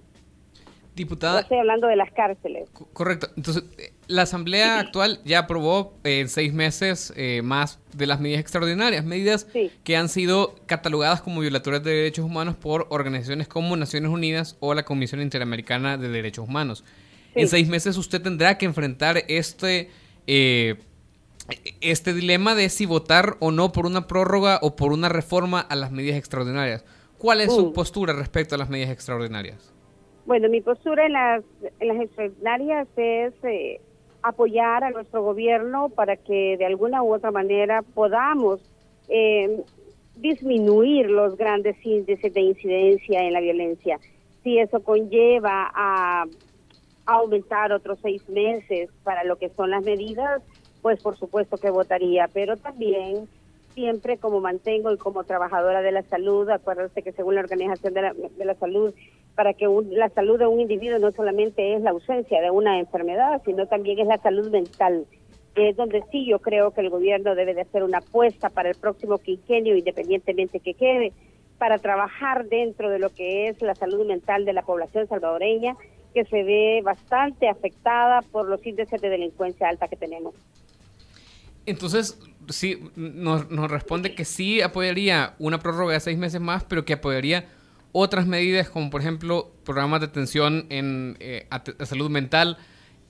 Diputada. 0.95 1.41
estoy 1.41 1.57
hablando 1.57 1.87
de 1.87 1.97
las 1.97 2.09
cárceles. 2.13 2.69
Correcto. 2.93 3.27
Entonces, 3.35 3.65
eh, 3.77 3.91
la 4.07 4.21
Asamblea 4.21 4.79
actual 4.79 5.19
ya 5.25 5.39
aprobó 5.39 5.93
en 6.05 6.29
seis 6.29 6.53
meses 6.53 7.13
eh, 7.17 7.41
más 7.43 7.79
de 7.93 8.07
las 8.07 8.21
medidas 8.21 8.39
extraordinarias, 8.39 9.03
medidas 9.03 9.45
que 9.83 9.97
han 9.97 10.07
sido 10.07 10.55
catalogadas 10.67 11.21
como 11.21 11.41
violatorias 11.41 11.83
de 11.83 11.91
derechos 11.91 12.23
humanos 12.23 12.55
por 12.55 12.87
organizaciones 12.91 13.49
como 13.49 13.75
Naciones 13.75 14.09
Unidas 14.09 14.55
o 14.61 14.73
la 14.73 14.85
Comisión 14.85 15.21
Interamericana 15.21 15.97
de 15.97 16.07
Derechos 16.07 16.47
Humanos. 16.47 16.85
En 17.33 17.49
seis 17.49 17.67
meses 17.67 17.97
usted 17.97 18.21
tendrá 18.21 18.57
que 18.57 18.65
enfrentar 18.65 19.17
este, 19.27 19.89
eh, 20.27 20.75
este 21.81 22.13
dilema 22.13 22.55
de 22.55 22.69
si 22.69 22.85
votar 22.85 23.37
o 23.39 23.51
no 23.51 23.71
por 23.71 23.85
una 23.85 24.07
prórroga 24.07 24.59
o 24.61 24.75
por 24.75 24.91
una 24.91 25.09
reforma 25.09 25.59
a 25.59 25.75
las 25.75 25.91
medidas 25.91 26.17
extraordinarias. 26.17 26.83
¿Cuál 27.17 27.41
es 27.41 27.53
su 27.53 27.73
postura 27.73 28.13
respecto 28.13 28.55
a 28.55 28.57
las 28.57 28.69
medidas 28.69 28.91
extraordinarias? 28.91 29.73
Bueno, 30.25 30.49
mi 30.49 30.61
postura 30.61 31.05
en 31.05 31.13
las, 31.13 31.43
en 31.79 31.87
las 31.87 32.01
extraordinarias 32.01 32.87
es 32.97 33.33
eh, 33.43 33.79
apoyar 34.23 34.83
a 34.83 34.91
nuestro 34.91 35.21
gobierno 35.23 35.89
para 35.89 36.17
que 36.17 36.57
de 36.57 36.65
alguna 36.65 37.03
u 37.03 37.13
otra 37.13 37.31
manera 37.31 37.83
podamos 37.83 38.59
eh, 39.07 39.63
disminuir 40.15 41.09
los 41.09 41.37
grandes 41.37 41.75
índices 41.85 42.33
de 42.33 42.41
incidencia 42.41 43.23
en 43.23 43.33
la 43.33 43.39
violencia. 43.39 43.99
Si 44.43 44.57
eso 44.57 44.81
conlleva 44.83 45.71
a, 45.73 46.25
aumentar 47.07 47.71
otros 47.71 47.99
seis 48.01 48.27
meses 48.29 48.89
para 49.03 49.23
lo 49.23 49.37
que 49.37 49.49
son 49.49 49.69
las 49.69 49.83
medidas, 49.83 50.41
pues 50.85 51.01
por 51.01 51.17
supuesto 51.17 51.57
que 51.57 51.71
votaría, 51.71 52.29
pero 52.31 52.57
también 52.57 53.27
siempre 53.73 54.19
como 54.19 54.39
mantengo 54.39 54.91
y 54.91 54.97
como 54.97 55.23
trabajadora 55.23 55.81
de 55.81 55.91
la 55.91 56.03
salud, 56.03 56.47
acuérdense 56.47 57.01
que 57.01 57.11
según 57.11 57.33
la 57.33 57.41
Organización 57.41 57.95
de 57.95 58.01
la, 58.45 58.53
Salud, 58.53 58.93
para 59.33 59.55
que 59.55 59.67
la 59.89 60.09
salud 60.09 60.37
de 60.37 60.45
un 60.45 60.61
individuo 60.61 60.99
no 60.99 61.11
solamente 61.11 61.73
es 61.73 61.81
la 61.81 61.89
ausencia 61.89 62.39
de 62.39 62.51
una 62.51 62.77
enfermedad, 62.77 63.41
sino 63.45 63.65
también 63.65 63.97
es 63.97 64.05
la 64.05 64.19
salud 64.19 64.51
mental, 64.51 65.07
que 65.55 65.69
es 65.69 65.75
donde 65.75 66.03
sí 66.11 66.27
yo 66.27 66.37
creo 66.37 66.69
que 66.69 66.81
el 66.81 66.91
gobierno 66.91 67.33
debe 67.33 67.55
de 67.55 67.61
hacer 67.61 67.81
una 67.81 67.97
apuesta 67.97 68.51
para 68.51 68.69
el 68.69 68.75
próximo 68.75 69.17
quinquenio, 69.17 69.75
independientemente 69.75 70.59
que 70.59 70.75
quede, 70.75 71.13
para 71.57 71.79
trabajar 71.79 72.45
dentro 72.45 72.91
de 72.91 72.99
lo 72.99 73.09
que 73.09 73.47
es 73.47 73.59
la 73.63 73.73
salud 73.73 74.05
mental 74.05 74.45
de 74.45 74.53
la 74.53 74.61
población 74.61 75.07
salvadoreña, 75.07 75.75
que 76.13 76.25
se 76.25 76.43
ve 76.43 76.81
bastante 76.83 77.49
afectada 77.49 78.21
por 78.21 78.47
los 78.47 78.63
índices 78.67 79.01
de 79.01 79.09
delincuencia 79.09 79.67
alta 79.67 79.87
que 79.87 79.95
tenemos. 79.95 80.35
Entonces, 81.65 82.19
sí, 82.49 82.79
nos, 82.95 83.49
nos 83.49 83.69
responde 83.69 84.15
que 84.15 84.25
sí 84.25 84.61
apoyaría 84.61 85.35
una 85.39 85.59
prórroga 85.59 85.93
de 85.93 85.99
seis 85.99 86.17
meses 86.17 86.41
más, 86.41 86.63
pero 86.63 86.85
que 86.85 86.93
apoyaría 86.93 87.47
otras 87.97 88.27
medidas 88.27 88.69
como 88.69 88.89
por 88.89 88.99
ejemplo 88.99 89.53
programas 89.63 90.01
de 90.01 90.07
atención 90.07 90.65
en 90.69 91.15
eh, 91.21 91.47
salud 91.85 92.09
mental. 92.09 92.57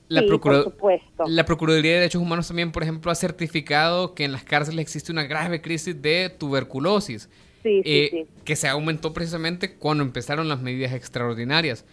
La, 0.08 0.22
la 0.22 1.46
Procuraduría 1.46 1.94
de 1.94 1.98
Derechos 1.98 2.22
Humanos 2.22 2.48
también, 2.48 2.72
por 2.72 2.84
ejemplo, 2.84 3.12
ha 3.12 3.16
certificado 3.16 4.14
que 4.14 4.24
en 4.24 4.32
las 4.32 4.44
cárceles 4.44 4.82
existe 4.82 5.12
una 5.12 5.24
grave 5.24 5.62
crisis 5.62 6.00
de 6.00 6.30
tuberculosis, 6.30 7.28
eh, 7.64 8.28
que 8.44 8.56
se 8.56 8.68
aumentó 8.68 9.12
precisamente 9.14 9.74
cuando 9.74 10.04
empezaron 10.04 10.48
las 10.48 10.62
medidas 10.62 10.94
extraordinarias. 10.94 11.86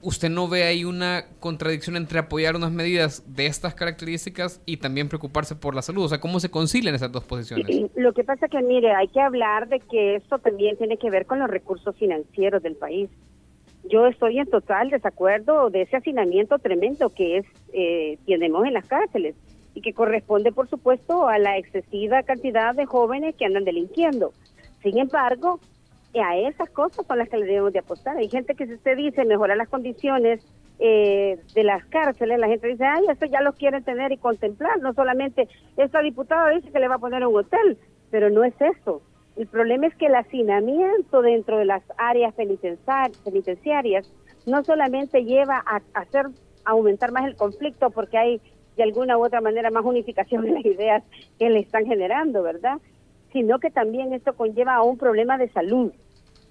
¿Usted 0.00 0.30
no 0.30 0.48
ve 0.48 0.64
ahí 0.64 0.84
una 0.84 1.24
contradicción 1.40 1.96
entre 1.96 2.18
apoyar 2.20 2.54
unas 2.54 2.70
medidas 2.70 3.24
de 3.34 3.46
estas 3.46 3.74
características 3.74 4.62
y 4.64 4.76
también 4.76 5.08
preocuparse 5.08 5.56
por 5.56 5.74
la 5.74 5.82
salud? 5.82 6.04
O 6.04 6.08
sea, 6.08 6.20
¿cómo 6.20 6.38
se 6.38 6.50
concilian 6.50 6.94
esas 6.94 7.10
dos 7.10 7.24
posiciones? 7.24 7.90
Lo 7.96 8.12
que 8.12 8.22
pasa 8.22 8.48
que, 8.48 8.62
mire, 8.62 8.92
hay 8.92 9.08
que 9.08 9.20
hablar 9.20 9.68
de 9.68 9.80
que 9.80 10.16
esto 10.16 10.38
también 10.38 10.76
tiene 10.76 10.98
que 10.98 11.10
ver 11.10 11.26
con 11.26 11.40
los 11.40 11.50
recursos 11.50 11.96
financieros 11.96 12.62
del 12.62 12.76
país. 12.76 13.10
Yo 13.90 14.06
estoy 14.06 14.38
en 14.38 14.46
total 14.46 14.90
desacuerdo 14.90 15.70
de 15.70 15.82
ese 15.82 15.96
hacinamiento 15.96 16.58
tremendo 16.58 17.10
que 17.10 17.38
es 17.38 17.46
eh, 17.72 18.18
tenemos 18.26 18.66
en 18.66 18.74
las 18.74 18.86
cárceles 18.86 19.34
y 19.74 19.80
que 19.80 19.92
corresponde, 19.92 20.52
por 20.52 20.68
supuesto, 20.68 21.28
a 21.28 21.38
la 21.38 21.58
excesiva 21.58 22.22
cantidad 22.22 22.74
de 22.74 22.86
jóvenes 22.86 23.34
que 23.36 23.46
andan 23.46 23.64
delinquiendo. 23.64 24.32
Sin 24.82 24.98
embargo, 24.98 25.60
a 26.18 26.36
esas 26.36 26.68
cosas 26.70 27.06
son 27.06 27.18
las 27.18 27.28
que 27.28 27.38
le 27.38 27.46
debemos 27.46 27.72
de 27.72 27.78
apostar. 27.78 28.16
Hay 28.16 28.28
gente 28.28 28.54
que 28.54 28.66
si 28.66 28.74
usted 28.74 28.96
dice 28.96 29.24
mejorar 29.24 29.56
las 29.56 29.68
condiciones 29.68 30.44
eh, 30.80 31.38
de 31.54 31.64
las 31.64 31.84
cárceles, 31.86 32.38
la 32.38 32.48
gente 32.48 32.66
dice, 32.66 32.84
ay, 32.84 33.04
eso 33.08 33.26
ya 33.26 33.40
lo 33.40 33.52
quieren 33.52 33.84
tener 33.84 34.10
y 34.10 34.16
contemplar. 34.16 34.80
No 34.80 34.92
solamente 34.94 35.48
esta 35.76 36.00
diputada 36.00 36.50
dice 36.50 36.72
que 36.72 36.80
le 36.80 36.88
va 36.88 36.96
a 36.96 36.98
poner 36.98 37.24
un 37.24 37.36
hotel, 37.36 37.78
pero 38.10 38.30
no 38.30 38.42
es 38.42 38.54
eso. 38.60 39.02
El 39.36 39.46
problema 39.46 39.86
es 39.86 39.94
que 39.94 40.06
el 40.06 40.14
hacinamiento 40.16 41.22
dentro 41.22 41.58
de 41.58 41.64
las 41.64 41.82
áreas 41.96 42.34
penitenciarias 42.34 44.12
no 44.46 44.64
solamente 44.64 45.24
lleva 45.24 45.62
a, 45.64 45.80
hacer 45.94 46.26
aumentar 46.64 47.12
más 47.12 47.24
el 47.24 47.36
conflicto 47.36 47.90
porque 47.90 48.18
hay 48.18 48.40
de 48.76 48.82
alguna 48.82 49.16
u 49.18 49.24
otra 49.24 49.40
manera 49.40 49.70
más 49.70 49.84
unificación 49.84 50.46
en 50.46 50.54
las 50.54 50.64
ideas 50.64 51.04
que 51.38 51.50
le 51.50 51.60
están 51.60 51.86
generando, 51.86 52.42
¿verdad? 52.42 52.78
Sino 53.32 53.58
que 53.58 53.70
también 53.70 54.12
esto 54.12 54.34
conlleva 54.34 54.74
a 54.74 54.82
un 54.82 54.98
problema 54.98 55.38
de 55.38 55.48
salud, 55.48 55.92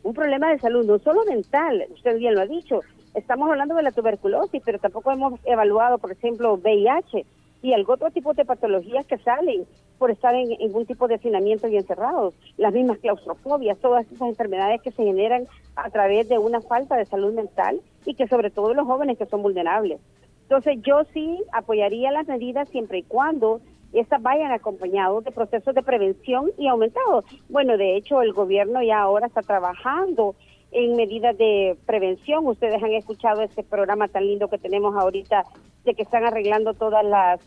un 0.04 0.14
problema 0.14 0.50
de 0.50 0.60
salud 0.60 0.86
no 0.86 1.00
solo 1.00 1.26
mental, 1.26 1.86
usted 1.92 2.18
bien 2.18 2.36
lo 2.36 2.42
ha 2.42 2.46
dicho, 2.46 2.82
estamos 3.16 3.50
hablando 3.50 3.76
de 3.76 3.84
la 3.84 3.92
tuberculosis, 3.92 4.62
pero 4.66 4.80
tampoco 4.80 5.12
hemos 5.12 5.40
evaluado, 5.46 5.98
por 5.98 6.12
ejemplo, 6.12 6.54
VIH 6.56 7.26
y 7.62 7.74
algún 7.74 7.96
otro 7.96 8.12
tipo 8.12 8.34
de 8.34 8.46
patologías 8.46 9.06
que 9.06 9.18
salen 9.18 9.66
por 9.98 10.12
estar 10.12 10.34
en, 10.34 10.54
en 10.60 10.74
un 10.74 10.86
tipo 10.86 11.08
de 11.08 11.16
hacinamiento 11.16 11.68
y 11.68 11.76
encerrados, 11.76 12.34
las 12.58 12.74
mismas 12.74 13.00
claustrofobias, 13.00 13.78
todas 13.80 14.06
esas 14.10 14.30
enfermedades 14.30 14.82
que 14.82 14.92
se 14.92 15.04
generan 15.04 15.48
a 15.76 15.90
través 15.90 16.30
de 16.30 16.38
una 16.38 16.62
falta 16.62 16.96
de 16.96 17.06
salud 17.06 17.34
mental 17.34 17.82
y 18.06 18.16
que 18.16 18.28
sobre 18.28 18.50
todo 18.50 18.74
los 18.74 18.88
jóvenes 18.88 19.18
que 19.18 19.26
son 19.26 19.42
vulnerables. 19.42 20.00
Entonces 20.44 20.80
yo 20.82 21.04
sí 21.14 21.44
apoyaría 21.52 22.12
las 22.12 22.28
medidas 22.28 22.70
siempre 22.70 23.00
y 23.00 23.04
cuando 23.04 23.60
estas 23.94 24.22
vayan 24.22 24.52
acompañados 24.52 25.24
de 25.24 25.32
procesos 25.32 25.74
de 25.74 25.82
prevención 25.82 26.52
y 26.58 26.68
aumentados. 26.68 27.26
Bueno, 27.50 27.78
de 27.78 27.96
hecho, 27.96 28.22
el 28.22 28.34
gobierno 28.34 28.82
ya 28.84 29.02
ahora 29.02 29.28
está 29.28 29.42
trabajando 29.42 30.36
en 30.72 30.96
medidas 30.96 31.38
de 31.38 31.76
prevención. 31.86 32.46
Ustedes 32.46 32.82
han 32.84 32.94
escuchado 32.94 33.42
este 33.42 33.64
programa 33.64 34.08
tan 34.08 34.28
lindo 34.28 34.48
que 34.48 34.58
tenemos 34.58 34.96
ahorita 34.96 35.44
de 35.86 35.96
que 35.96 36.04
están 36.04 36.26
arreglando 36.26 36.74
todas 36.74 37.04
las 37.04 37.40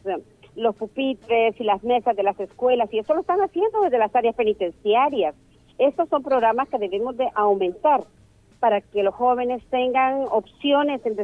los 0.54 0.76
pupitres 0.76 1.58
y 1.58 1.64
las 1.64 1.82
mesas 1.82 2.14
de 2.14 2.22
las 2.22 2.38
escuelas 2.38 2.92
y 2.92 2.98
eso 2.98 3.14
lo 3.14 3.22
están 3.22 3.40
haciendo 3.40 3.80
desde 3.80 3.96
las 3.96 4.14
áreas 4.14 4.34
penitenciarias. 4.34 5.34
Estos 5.78 6.10
son 6.10 6.22
programas 6.22 6.68
que 6.68 6.76
debemos 6.78 7.16
de 7.16 7.26
aumentar 7.34 8.04
para 8.60 8.80
que 8.80 9.02
los 9.02 9.14
jóvenes 9.14 9.62
tengan 9.70 10.26
opciones 10.30 11.00
en 11.06 11.16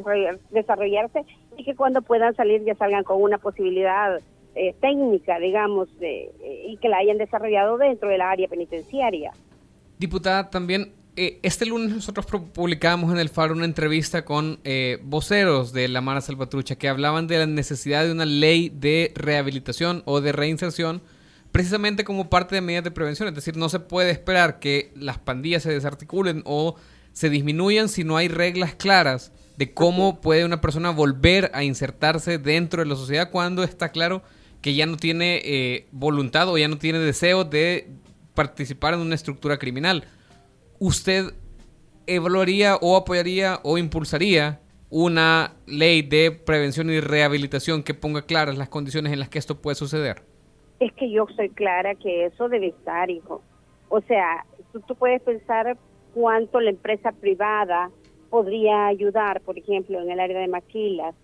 desarrollarse 0.51 1.25
y 1.57 1.65
que 1.65 1.77
cuando 1.77 2.03
puedan 2.03 2.35
salir 2.35 2.65
ya 2.65 2.75
salgan 2.75 3.05
con 3.05 3.23
una 3.23 3.39
posibilidad 3.39 4.19
eh, 4.55 4.75
técnica, 4.81 5.39
digamos, 5.39 5.89
eh, 6.01 6.31
y 6.67 6.77
que 6.79 6.89
la 6.89 6.99
hayan 6.99 7.19
desarrollado 7.19 7.79
dentro 7.79 8.09
de 8.09 8.19
la 8.19 8.31
área 8.31 8.49
penitenciaria. 8.49 9.33
Diputada, 9.99 10.51
también 10.51 10.93
eh, 11.17 11.39
este 11.43 11.67
lunes 11.67 11.91
nosotros 11.91 12.27
publicamos 12.27 13.13
en 13.13 13.19
el 13.19 13.29
Faro 13.29 13.55
una 13.55 13.65
entrevista 13.65 14.25
con 14.25 14.61
voceros 15.03 15.73
de 15.73 15.89
la 15.89 16.01
Mara 16.01 16.21
Salvatrucha 16.21 16.77
que 16.77 16.89
hablaban 16.89 17.27
de 17.27 17.39
la 17.39 17.47
necesidad 17.47 18.05
de 18.05 18.13
una 18.13 18.25
ley 18.25 18.69
de 18.69 19.13
rehabilitación 19.15 20.03
o 20.07 20.21
de 20.21 20.33
reinserción 20.33 21.03
precisamente 21.53 22.05
como 22.05 22.31
parte 22.31 22.55
de 22.55 22.61
medidas 22.61 22.85
de 22.85 22.91
prevención. 22.91 23.29
Es 23.29 23.35
decir, 23.35 23.57
no 23.57 23.69
se 23.69 23.81
puede 23.81 24.11
esperar 24.11 24.61
que 24.61 24.93
las 24.95 25.19
pandillas 25.19 25.63
se 25.63 25.73
desarticulen 25.73 26.43
o 26.45 26.77
se 27.13 27.31
disminuyan 27.31 27.89
si 27.89 28.05
no 28.05 28.17
hay 28.17 28.29
reglas 28.29 28.75
claras 28.75 29.33
de 29.57 29.75
cómo 29.75 30.21
puede 30.21 30.45
una 30.45 30.61
persona 30.61 30.91
volver 30.91 31.51
a 31.53 31.65
insertarse 31.65 32.39
dentro 32.39 32.81
de 32.81 32.89
la 32.89 32.95
sociedad 32.95 33.31
cuando 33.31 33.65
está 33.65 33.89
claro 33.91 34.23
que 34.61 34.75
ya 34.75 34.87
no 34.87 34.97
tiene 34.97 35.41
eh, 35.45 35.87
voluntad 35.93 36.49
o 36.49 36.59
ya 36.59 36.69
no 36.69 36.79
tiene 36.79 36.99
deseo 36.99 37.45
de 37.45 37.89
participar 38.35 38.95
en 38.95 39.01
una 39.01 39.15
estructura 39.15 39.59
criminal. 39.59 40.05
¿Usted 40.79 41.33
evaluaría 42.07 42.77
o 42.77 42.97
apoyaría 42.97 43.61
o 43.63 43.79
impulsaría 43.79 44.61
una 44.91 45.53
ley 45.67 46.03
de 46.03 46.31
prevención 46.31 46.91
y 46.91 47.01
rehabilitación 47.01 47.83
que 47.83 47.95
ponga 47.95 48.23
claras 48.23 48.57
las 48.57 48.69
condiciones 48.69 49.13
en 49.13 49.19
las 49.19 49.29
que 49.29 49.39
esto 49.39 49.61
puede 49.61 49.75
suceder? 49.75 50.23
Es 50.81 50.93
que 50.93 51.11
yo 51.11 51.27
soy 51.37 51.51
clara 51.51 51.95
que 51.95 52.27
eso 52.27 52.49
debe 52.49 52.69
estar, 52.69 53.11
hijo. 53.11 53.43
O 53.89 54.01
sea, 54.03 54.45
tú, 54.73 54.81
tú 54.81 54.95
puedes 54.95 55.21
pensar 55.23 55.77
cuánto 56.15 56.61
la 56.61 56.71
empresa 56.71 57.13
privada 57.13 57.91
podría 58.31 58.87
ayudar, 58.87 59.41
por 59.41 59.59
ejemplo, 59.59 60.01
en 60.01 60.11
el 60.11 60.21
área 60.21 60.39
de 60.39 60.49
maquilas, 60.49 61.15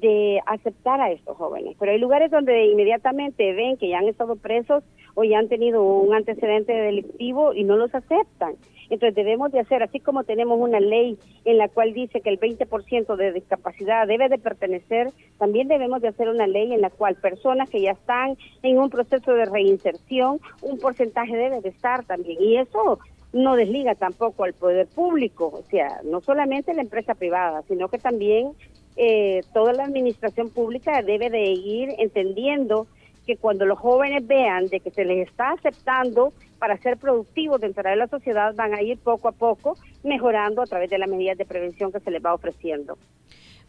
de 0.00 0.40
aceptar 0.46 1.00
a 1.00 1.10
estos 1.10 1.36
jóvenes. 1.36 1.76
Pero 1.78 1.92
hay 1.92 1.98
lugares 1.98 2.30
donde 2.30 2.66
inmediatamente 2.66 3.52
ven 3.52 3.76
que 3.76 3.88
ya 3.88 3.98
han 3.98 4.08
estado 4.08 4.36
presos 4.36 4.84
o 5.14 5.24
ya 5.24 5.38
han 5.38 5.48
tenido 5.48 5.82
un 5.82 6.14
antecedente 6.14 6.72
delictivo 6.72 7.54
y 7.54 7.64
no 7.64 7.76
los 7.76 7.94
aceptan. 7.94 8.54
Entonces 8.90 9.14
debemos 9.14 9.50
de 9.50 9.60
hacer, 9.60 9.82
así 9.82 10.00
como 10.00 10.24
tenemos 10.24 10.60
una 10.60 10.78
ley 10.80 11.18
en 11.44 11.58
la 11.58 11.68
cual 11.68 11.94
dice 11.94 12.20
que 12.20 12.30
el 12.30 12.38
20% 12.38 13.16
de 13.16 13.32
discapacidad 13.32 14.06
debe 14.06 14.28
de 14.28 14.38
pertenecer, 14.38 15.10
también 15.38 15.68
debemos 15.68 16.02
de 16.02 16.08
hacer 16.08 16.28
una 16.28 16.46
ley 16.46 16.72
en 16.72 16.80
la 16.80 16.90
cual 16.90 17.14
personas 17.14 17.70
que 17.70 17.80
ya 17.80 17.92
están 17.92 18.36
en 18.62 18.78
un 18.78 18.90
proceso 18.90 19.32
de 19.32 19.46
reinserción, 19.46 20.38
un 20.60 20.78
porcentaje 20.78 21.34
debe 21.34 21.60
de 21.60 21.70
estar 21.70 22.04
también. 22.04 22.36
Y 22.40 22.56
eso 22.56 22.98
no 23.32 23.56
desliga 23.56 23.94
tampoco 23.94 24.44
al 24.44 24.54
poder 24.54 24.86
público, 24.86 25.46
o 25.46 25.62
sea, 25.68 26.00
no 26.04 26.20
solamente 26.20 26.72
la 26.72 26.82
empresa 26.82 27.14
privada, 27.14 27.62
sino 27.66 27.88
que 27.88 27.98
también 27.98 28.52
eh, 28.96 29.42
toda 29.52 29.72
la 29.72 29.84
administración 29.84 30.50
pública 30.50 31.02
debe 31.02 31.30
de 31.30 31.44
ir 31.50 31.90
entendiendo 31.98 32.86
que 33.26 33.36
cuando 33.36 33.64
los 33.64 33.78
jóvenes 33.78 34.26
vean 34.26 34.68
de 34.68 34.80
que 34.80 34.90
se 34.90 35.04
les 35.04 35.26
está 35.28 35.50
aceptando 35.52 36.32
para 36.58 36.76
ser 36.78 36.96
productivos 36.96 37.60
dentro 37.60 37.82
de 37.82 37.96
la 37.96 38.06
sociedad, 38.06 38.54
van 38.54 38.74
a 38.74 38.82
ir 38.82 38.98
poco 38.98 39.28
a 39.28 39.32
poco 39.32 39.76
mejorando 40.02 40.62
a 40.62 40.66
través 40.66 40.90
de 40.90 40.98
las 40.98 41.08
medidas 41.08 41.36
de 41.38 41.44
prevención 41.44 41.90
que 41.90 42.00
se 42.00 42.10
les 42.10 42.24
va 42.24 42.34
ofreciendo. 42.34 42.98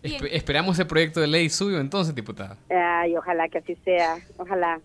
esperamos 0.03 0.77
el 0.79 0.87
proyecto 0.87 1.19
de 1.19 1.27
ley 1.27 1.49
suyo 1.49 1.79
entonces, 1.79 2.13
diputada. 2.13 2.57
Ay, 2.69 3.15
ojalá 3.15 3.49
que 3.49 3.59
así 3.59 3.75
sea, 3.83 4.17
ojalá. 4.37 4.81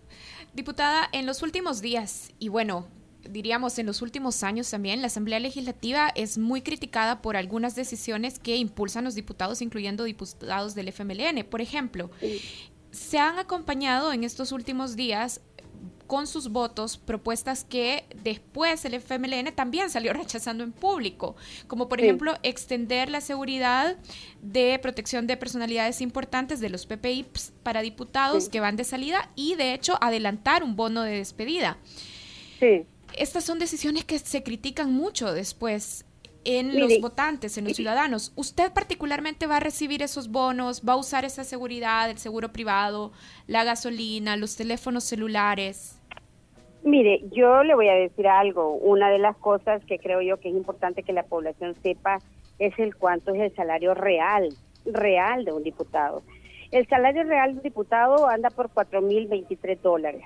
Diputada, 0.53 1.07
en 1.11 1.25
los 1.25 1.43
últimos 1.43 1.81
días, 1.81 2.33
y 2.39 2.49
bueno, 2.49 2.87
diríamos 3.29 3.77
en 3.79 3.85
los 3.85 4.01
últimos 4.01 4.43
años 4.43 4.69
también, 4.69 5.01
la 5.01 5.07
Asamblea 5.07 5.39
Legislativa 5.39 6.11
es 6.15 6.37
muy 6.37 6.61
criticada 6.61 7.21
por 7.21 7.37
algunas 7.37 7.75
decisiones 7.75 8.39
que 8.39 8.55
impulsan 8.55 9.03
los 9.03 9.15
diputados, 9.15 9.61
incluyendo 9.61 10.03
diputados 10.03 10.75
del 10.75 10.89
FMLN. 10.89 11.45
Por 11.49 11.61
ejemplo, 11.61 12.09
se 12.91 13.19
han 13.19 13.39
acompañado 13.39 14.13
en 14.13 14.23
estos 14.23 14.51
últimos 14.51 14.95
días 14.95 15.41
con 16.11 16.27
sus 16.27 16.49
votos 16.49 16.97
propuestas 16.97 17.63
que 17.63 18.03
después 18.21 18.83
el 18.83 18.95
FMLN 18.95 19.53
también 19.55 19.89
salió 19.89 20.11
rechazando 20.21 20.61
en 20.61 20.73
público, 20.73 21.37
como 21.67 21.87
por 21.87 22.01
ejemplo 22.01 22.33
extender 22.43 23.09
la 23.09 23.21
seguridad 23.21 23.95
de 24.41 24.77
protección 24.81 25.25
de 25.25 25.37
personalidades 25.37 26.01
importantes 26.01 26.59
de 26.59 26.69
los 26.69 26.85
PPI 26.85 27.27
para 27.63 27.81
diputados 27.81 28.49
que 28.49 28.59
van 28.59 28.75
de 28.75 28.83
salida 28.83 29.29
y 29.37 29.55
de 29.55 29.73
hecho 29.73 29.97
adelantar 30.01 30.65
un 30.65 30.75
bono 30.75 31.03
de 31.03 31.11
despedida. 31.13 31.77
Sí 32.59 32.85
estas 33.17 33.43
son 33.43 33.59
decisiones 33.59 34.05
que 34.05 34.19
se 34.19 34.43
critican 34.43 34.93
mucho 34.93 35.33
después 35.33 36.05
en 36.43 36.79
los 36.79 36.99
votantes, 36.99 37.57
en 37.57 37.65
los 37.65 37.75
ciudadanos. 37.75 38.33
¿Usted 38.35 38.71
particularmente 38.73 39.47
va 39.47 39.57
a 39.57 39.59
recibir 39.59 40.01
esos 40.01 40.31
bonos? 40.31 40.81
¿Va 40.87 40.93
a 40.93 40.97
usar 40.97 41.25
esa 41.25 41.43
seguridad, 41.43 42.09
el 42.09 42.17
seguro 42.17 42.51
privado, 42.51 43.11
la 43.47 43.63
gasolina, 43.63 44.37
los 44.37 44.55
teléfonos 44.55 45.03
celulares? 45.03 45.99
Mire, 46.83 47.21
yo 47.31 47.63
le 47.63 47.75
voy 47.75 47.89
a 47.89 47.93
decir 47.93 48.27
algo. 48.27 48.73
Una 48.75 49.11
de 49.11 49.19
las 49.19 49.37
cosas 49.37 49.83
que 49.85 49.99
creo 49.99 50.21
yo 50.21 50.39
que 50.39 50.49
es 50.49 50.55
importante 50.55 51.03
que 51.03 51.13
la 51.13 51.23
población 51.23 51.75
sepa 51.83 52.19
es 52.57 52.77
el 52.79 52.95
cuánto 52.95 53.33
es 53.33 53.41
el 53.41 53.55
salario 53.55 53.93
real, 53.93 54.49
real 54.85 55.45
de 55.45 55.51
un 55.51 55.63
diputado. 55.63 56.23
El 56.71 56.87
salario 56.87 57.23
real 57.23 57.51
de 57.51 57.57
un 57.57 57.63
diputado 57.63 58.27
anda 58.27 58.49
por 58.49 58.69
4.023 58.69 59.79
dólares. 59.81 60.23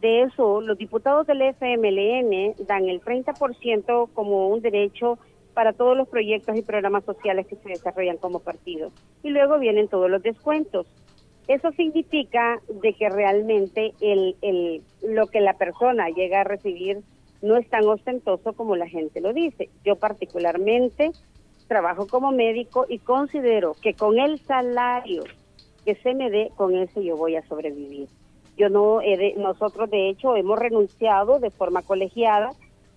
De 0.00 0.22
eso, 0.22 0.60
los 0.60 0.78
diputados 0.78 1.26
del 1.26 1.42
FMLN 1.42 2.54
dan 2.66 2.88
el 2.88 3.02
30% 3.02 4.08
como 4.14 4.48
un 4.48 4.62
derecho 4.62 5.18
para 5.52 5.72
todos 5.72 5.96
los 5.96 6.08
proyectos 6.08 6.56
y 6.56 6.62
programas 6.62 7.04
sociales 7.04 7.46
que 7.46 7.56
se 7.56 7.68
desarrollan 7.68 8.16
como 8.16 8.40
partido. 8.40 8.92
Y 9.22 9.30
luego 9.30 9.58
vienen 9.58 9.88
todos 9.88 10.10
los 10.10 10.22
descuentos. 10.22 10.86
Eso 11.48 11.70
significa 11.72 12.60
de 12.68 12.94
que 12.94 13.10
realmente 13.10 13.92
el, 14.00 14.82
lo 15.02 15.26
que 15.26 15.40
la 15.40 15.54
persona 15.54 16.08
llega 16.08 16.40
a 16.40 16.44
recibir 16.44 17.00
no 17.42 17.56
es 17.56 17.68
tan 17.68 17.86
ostentoso 17.86 18.52
como 18.52 18.76
la 18.76 18.88
gente 18.88 19.20
lo 19.20 19.32
dice. 19.32 19.68
Yo 19.84 19.96
particularmente 19.96 21.10
trabajo 21.68 22.06
como 22.06 22.32
médico 22.32 22.86
y 22.88 22.98
considero 22.98 23.74
que 23.82 23.94
con 23.94 24.18
el 24.18 24.38
salario 24.40 25.24
que 25.84 25.94
se 25.96 26.14
me 26.14 26.30
dé, 26.30 26.50
con 26.56 26.76
eso 26.76 27.00
yo 27.00 27.16
voy 27.16 27.36
a 27.36 27.46
sobrevivir. 27.46 28.08
Yo 28.56 28.68
no 28.68 29.00
nosotros 29.36 29.90
de 29.90 30.10
hecho 30.10 30.36
hemos 30.36 30.58
renunciado 30.58 31.38
de 31.38 31.50
forma 31.50 31.82
colegiada 31.82 32.50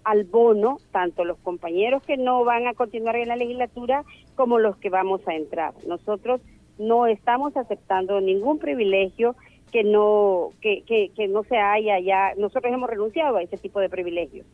al 0.03 0.25
bono, 0.25 0.79
tanto 0.91 1.23
los 1.23 1.37
compañeros 1.39 2.03
que 2.03 2.17
no 2.17 2.43
van 2.43 2.67
a 2.67 2.73
continuar 2.73 3.15
en 3.15 3.29
la 3.29 3.35
legislatura 3.35 4.03
como 4.35 4.59
los 4.59 4.75
que 4.77 4.89
vamos 4.89 5.21
a 5.27 5.35
entrar. 5.35 5.73
Nosotros 5.87 6.41
no 6.77 7.05
estamos 7.05 7.55
aceptando 7.55 8.19
ningún 8.19 8.59
privilegio 8.59 9.35
que 9.71 9.83
no 9.83 10.51
que, 10.61 10.83
que, 10.83 11.27
no 11.27 11.43
se 11.43 11.57
haya 11.57 11.99
ya. 11.99 12.33
Nosotros 12.37 12.71
hemos 12.73 12.89
renunciado 12.89 13.37
a 13.37 13.41
ese 13.41 13.57
tipo 13.57 13.79
de 13.79 13.89
privilegios. 13.89 14.45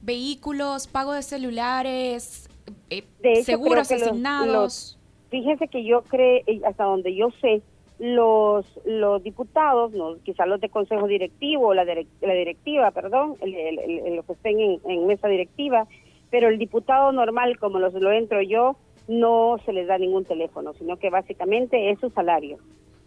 Vehículos, 0.00 0.86
pago 0.86 1.12
de 1.12 1.22
celulares, 1.22 2.48
eh, 2.88 3.04
seguros 3.44 3.90
asignados. 3.90 4.98
fíjese 5.28 5.68
que 5.68 5.84
yo 5.84 6.02
creo, 6.02 6.42
hasta 6.66 6.84
donde 6.84 7.14
yo 7.14 7.28
sé, 7.40 7.62
los, 7.98 8.80
los 8.84 9.22
diputados, 9.22 9.92
no, 9.92 10.16
quizás 10.22 10.46
los 10.46 10.60
de 10.60 10.68
consejo 10.68 11.06
directivo, 11.06 11.74
la, 11.74 11.84
la 11.84 12.34
directiva, 12.34 12.90
perdón, 12.92 13.34
los 13.40 14.24
que 14.24 14.32
estén 14.32 14.80
en, 14.84 15.06
mesa 15.06 15.28
directiva, 15.28 15.86
pero 16.30 16.48
el 16.48 16.58
diputado 16.58 17.10
normal, 17.12 17.58
como 17.58 17.78
los, 17.78 17.94
lo 17.94 18.12
entro 18.12 18.40
yo, 18.42 18.76
no 19.08 19.56
se 19.64 19.72
les 19.72 19.86
da 19.86 19.98
ningún 19.98 20.24
teléfono, 20.24 20.74
sino 20.74 20.96
que 20.96 21.10
básicamente 21.10 21.90
es 21.90 21.98
su 21.98 22.10
salario. 22.10 22.58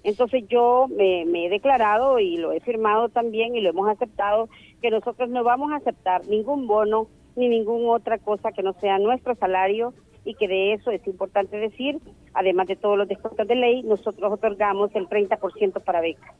Entonces 0.04 0.47
yo 0.47 0.88
me, 0.89 1.25
me, 1.25 1.45
he 1.45 1.49
declarado 1.49 2.17
y 2.19 2.38
lo 2.38 2.51
he 2.51 2.60
firmado 2.60 3.10
también 3.10 3.56
y 3.56 3.62
lo 3.62 3.69
hemos 3.69 3.88
aceptado 3.88 4.49
que 4.82 4.89
nosotros 4.89 5.30
no 5.30 5.43
vamos 5.43 5.71
a 5.71 5.75
aceptar 5.75 6.25
ningún 6.27 6.65
bono 6.65 7.08
ni 7.36 7.47
ninguna 7.47 7.91
otra 7.91 8.17
cosa 8.17 8.51
que 8.51 8.63
no 8.63 8.73
sea 8.73 8.97
nuestro 8.97 9.36
salario 9.36 9.93
y 10.23 10.36
que 10.36 10.47
de 10.47 10.73
eso 10.73 10.91
es 10.91 11.05
importante 11.07 11.57
decir, 11.57 11.99
además 12.34 12.67
de 12.67 12.75
todos 12.75 12.97
los 12.97 13.07
descuentos 13.07 13.47
de 13.47 13.55
ley, 13.55 13.81
nosotros 13.84 14.31
otorgamos 14.31 14.91
el 14.93 15.07
30% 15.07 15.84
para 15.84 16.01
becas. 16.01 16.36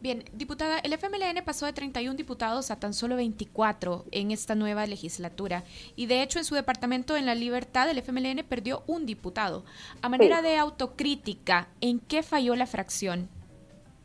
Bien, 0.00 0.24
diputada, 0.32 0.78
el 0.78 0.92
FMLN 0.92 1.44
pasó 1.44 1.66
de 1.66 1.72
31 1.72 2.16
diputados 2.16 2.70
a 2.70 2.80
tan 2.80 2.92
solo 2.92 3.16
24 3.16 4.04
en 4.10 4.30
esta 4.30 4.54
nueva 4.54 4.86
legislatura 4.86 5.62
y 5.94 6.06
de 6.06 6.22
hecho 6.22 6.38
en 6.38 6.44
su 6.44 6.54
departamento 6.54 7.16
en 7.16 7.26
La 7.26 7.34
Libertad 7.34 7.88
el 7.88 7.98
FMLN 7.98 8.44
perdió 8.48 8.82
un 8.86 9.06
diputado. 9.06 9.64
A 10.02 10.08
manera 10.08 10.42
de 10.42 10.56
autocrítica, 10.56 11.68
¿en 11.80 12.00
qué 12.00 12.22
falló 12.22 12.56
la 12.56 12.66
fracción? 12.66 13.28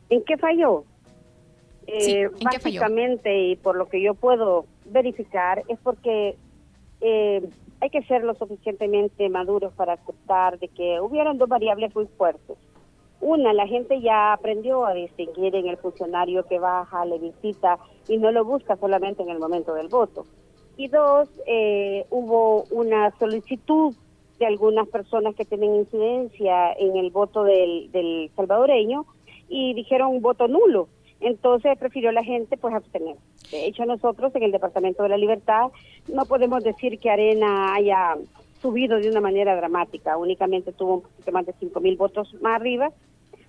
¿En 0.09 0.23
qué 0.23 0.37
falló? 0.37 0.83
Eh, 1.87 2.29
básicamente, 2.43 3.37
y 3.37 3.55
por 3.55 3.75
lo 3.75 3.87
que 3.87 4.01
yo 4.01 4.15
puedo 4.15 4.65
verificar, 4.85 5.63
es 5.67 5.77
porque 5.79 6.35
eh, 7.01 7.47
hay 7.85 7.91
que 7.91 8.03
ser 8.03 8.23
lo 8.23 8.33
suficientemente 8.33 9.29
maduros 9.29 9.71
para 9.73 9.93
aceptar 9.93 10.57
de 10.57 10.69
que 10.69 10.99
hubieron 10.99 11.37
dos 11.37 11.47
variables 11.47 11.95
muy 11.95 12.07
fuertes. 12.17 12.57
Una, 13.21 13.53
la 13.53 13.67
gente 13.67 14.01
ya 14.01 14.33
aprendió 14.33 14.85
a 14.87 14.93
distinguir 14.95 15.55
en 15.55 15.67
el 15.67 15.77
funcionario 15.77 16.47
que 16.47 16.57
baja, 16.57 17.05
le 17.05 17.19
visita 17.19 17.77
y 18.07 18.17
no 18.17 18.31
lo 18.31 18.43
busca 18.43 18.75
solamente 18.77 19.21
en 19.21 19.29
el 19.29 19.37
momento 19.37 19.75
del 19.75 19.87
voto. 19.87 20.25
Y 20.77 20.87
dos, 20.87 21.29
eh, 21.45 22.07
hubo 22.09 22.63
una 22.71 23.11
solicitud 23.19 23.93
de 24.39 24.47
algunas 24.47 24.87
personas 24.87 25.35
que 25.35 25.45
tienen 25.45 25.75
incidencia 25.75 26.73
en 26.73 26.97
el 26.97 27.11
voto 27.11 27.43
del, 27.43 27.91
del 27.91 28.31
salvadoreño 28.35 29.05
y 29.47 29.75
dijeron 29.75 30.21
voto 30.21 30.47
nulo. 30.47 30.87
Entonces 31.19 31.77
prefirió 31.77 32.11
la 32.11 32.23
gente 32.23 32.57
pues 32.57 32.73
abstener. 32.73 33.15
De 33.51 33.65
hecho, 33.65 33.85
nosotros 33.85 34.35
en 34.35 34.43
el 34.43 34.51
Departamento 34.51 35.03
de 35.03 35.09
la 35.09 35.17
Libertad 35.17 35.67
no 36.07 36.25
podemos 36.25 36.63
decir 36.63 36.99
que 36.99 37.09
Arena 37.09 37.73
haya 37.73 38.15
subido 38.61 38.97
de 38.97 39.09
una 39.09 39.21
manera 39.21 39.55
dramática, 39.55 40.17
únicamente 40.17 40.71
tuvo 40.71 40.95
un 40.95 41.01
poquito 41.01 41.31
más 41.31 41.45
de 41.45 41.53
5 41.59 41.79
mil 41.81 41.97
votos 41.97 42.33
más 42.41 42.55
arriba, 42.55 42.91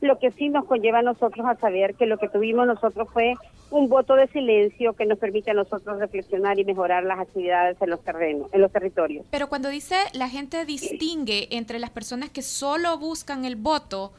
lo 0.00 0.18
que 0.18 0.30
sí 0.30 0.48
nos 0.48 0.66
conlleva 0.66 0.98
a 0.98 1.02
nosotros 1.02 1.46
a 1.46 1.56
saber 1.56 1.94
que 1.94 2.06
lo 2.06 2.18
que 2.18 2.28
tuvimos 2.28 2.66
nosotros 2.66 3.08
fue 3.12 3.34
un 3.70 3.88
voto 3.88 4.14
de 4.14 4.26
silencio 4.28 4.92
que 4.92 5.06
nos 5.06 5.18
permite 5.18 5.50
a 5.50 5.54
nosotros 5.54 5.98
reflexionar 5.98 6.58
y 6.58 6.64
mejorar 6.64 7.04
las 7.04 7.18
actividades 7.18 7.80
en 7.80 7.90
los 7.90 8.02
terrenos, 8.02 8.52
en 8.52 8.60
los 8.60 8.70
territorios. 8.70 9.26
Pero 9.30 9.48
cuando 9.48 9.68
dice 9.68 9.96
la 10.12 10.28
gente 10.28 10.64
distingue 10.64 11.48
entre 11.50 11.78
las 11.78 11.90
personas 11.90 12.30
que 12.30 12.42
solo 12.42 12.98
buscan 12.98 13.44
el 13.44 13.56
voto 13.56 14.12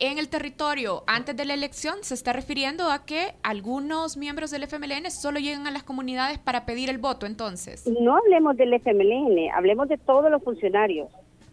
en 0.00 0.18
el 0.18 0.28
territorio 0.28 1.02
antes 1.06 1.36
de 1.36 1.44
la 1.44 1.54
elección 1.54 1.96
se 2.02 2.14
está 2.14 2.32
refiriendo 2.32 2.90
a 2.90 3.04
que 3.04 3.34
algunos 3.42 4.16
miembros 4.16 4.50
del 4.50 4.64
FMLN 4.64 5.10
solo 5.10 5.38
llegan 5.38 5.66
a 5.66 5.70
las 5.70 5.82
comunidades 5.82 6.38
para 6.38 6.66
pedir 6.66 6.90
el 6.90 6.98
voto, 6.98 7.26
entonces. 7.26 7.86
No 7.86 8.16
hablemos 8.16 8.56
del 8.56 8.74
FMLN, 8.74 9.50
hablemos 9.54 9.88
de 9.88 9.98
todos 9.98 10.30
los 10.30 10.42
funcionarios. 10.42 11.08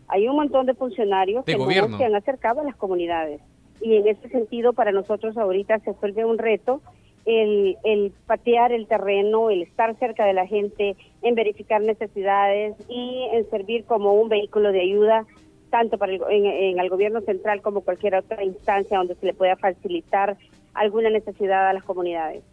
Hay 0.07 0.27
un 0.27 0.35
montón 0.35 0.65
de 0.65 0.73
funcionarios 0.73 1.45
que 1.45 1.57
no 1.57 1.97
se 1.97 2.05
han 2.05 2.15
acercado 2.15 2.61
a 2.61 2.63
las 2.63 2.75
comunidades. 2.75 3.41
Y 3.81 3.95
en 3.95 4.07
ese 4.07 4.29
sentido, 4.29 4.73
para 4.73 4.91
nosotros 4.91 5.37
ahorita 5.37 5.79
se 5.79 5.91
vuelve 5.91 6.25
un 6.25 6.37
reto 6.37 6.81
el, 7.25 7.77
el 7.83 8.11
patear 8.25 8.71
el 8.71 8.87
terreno, 8.87 9.49
el 9.49 9.61
estar 9.61 9.95
cerca 9.97 10.25
de 10.25 10.33
la 10.33 10.47
gente, 10.47 10.95
en 11.21 11.35
verificar 11.35 11.81
necesidades 11.81 12.75
y 12.89 13.27
en 13.31 13.49
servir 13.49 13.85
como 13.85 14.13
un 14.13 14.29
vehículo 14.29 14.71
de 14.71 14.81
ayuda 14.81 15.25
tanto 15.71 15.97
para 15.97 16.13
el, 16.13 16.21
en, 16.29 16.79
el 16.79 16.89
gobierno 16.89 17.21
central 17.21 17.61
como 17.61 17.81
cualquier 17.81 18.15
otra 18.15 18.43
instancia 18.43 18.97
donde 18.97 19.15
se 19.15 19.25
le 19.25 19.33
pueda 19.33 19.55
facilitar 19.55 20.37
alguna 20.75 21.09
necesidad 21.09 21.67
a 21.67 21.73
las 21.73 21.83
comunidades. 21.83 22.43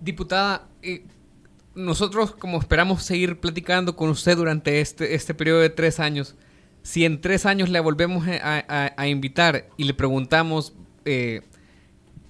Diputada, 0.00 0.66
eh, 0.82 1.04
nosotros 1.74 2.32
como 2.32 2.58
esperamos 2.58 3.04
seguir 3.04 3.38
platicando 3.38 3.94
con 3.94 4.08
usted 4.08 4.36
durante 4.36 4.80
este, 4.80 5.14
este 5.14 5.34
periodo 5.34 5.60
de 5.60 5.70
tres 5.70 6.00
años, 6.00 6.36
si 6.82 7.04
en 7.04 7.20
tres 7.20 7.46
años 7.46 7.68
le 7.68 7.78
volvemos 7.78 8.24
a, 8.26 9.06
invitar 9.06 9.66
y 9.76 9.84
le 9.84 9.92
preguntamos 9.92 10.74
eh, 11.04 11.42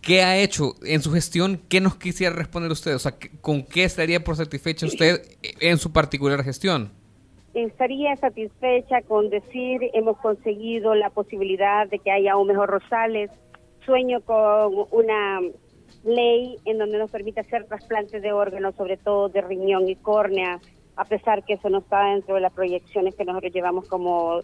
qué 0.01 0.23
ha 0.23 0.37
hecho 0.37 0.75
en 0.83 1.03
su 1.03 1.13
gestión, 1.13 1.61
¿qué 1.69 1.81
nos 1.81 1.97
quisiera 1.97 2.35
responder 2.35 2.73
usted? 2.73 2.95
O 2.97 2.99
sea, 2.99 3.17
¿con 3.41 3.63
qué 3.63 3.85
estaría 3.85 4.25
por 4.25 4.37
satisfecha 4.37 4.87
usted 4.87 5.23
en 5.61 5.79
su 5.79 5.93
particular 5.93 6.43
gestión? 6.43 6.91
Estaría 7.55 8.15
satisfecha 8.17 9.03
con 9.03 9.29
decir 9.29 9.91
hemos 9.93 10.17
conseguido 10.19 10.95
la 10.95 11.11
posibilidad 11.11 11.89
de 11.89 11.99
que 11.99 12.13
haya 12.13 12.37
un 12.37 12.47
mejor 12.47 12.71
Rosales, 12.71 13.31
sueño 13.85 14.21
con 14.21 14.87
una 14.93 15.41
ley 16.05 16.57
en 16.65 16.79
donde 16.79 16.99
nos 16.99 17.11
permite 17.11 17.41
hacer 17.41 17.67
trasplantes 17.67 18.23
de 18.23 18.33
órganos, 18.33 18.77
sobre 18.77 18.97
todo 18.97 19.29
de 19.29 19.41
riñón 19.41 19.89
y 19.89 19.97
córnea, 19.97 20.61
a 20.95 21.05
pesar 21.05 21.45
que 21.45 21.55
eso 21.55 21.69
no 21.71 21.79
está 21.79 22.05
dentro 22.05 22.37
de 22.37 22.41
las 22.41 22.53
proyecciones 22.53 23.17
que 23.17 23.25
nosotros 23.25 23.53
llevamos 23.53 23.89
como 23.89 24.43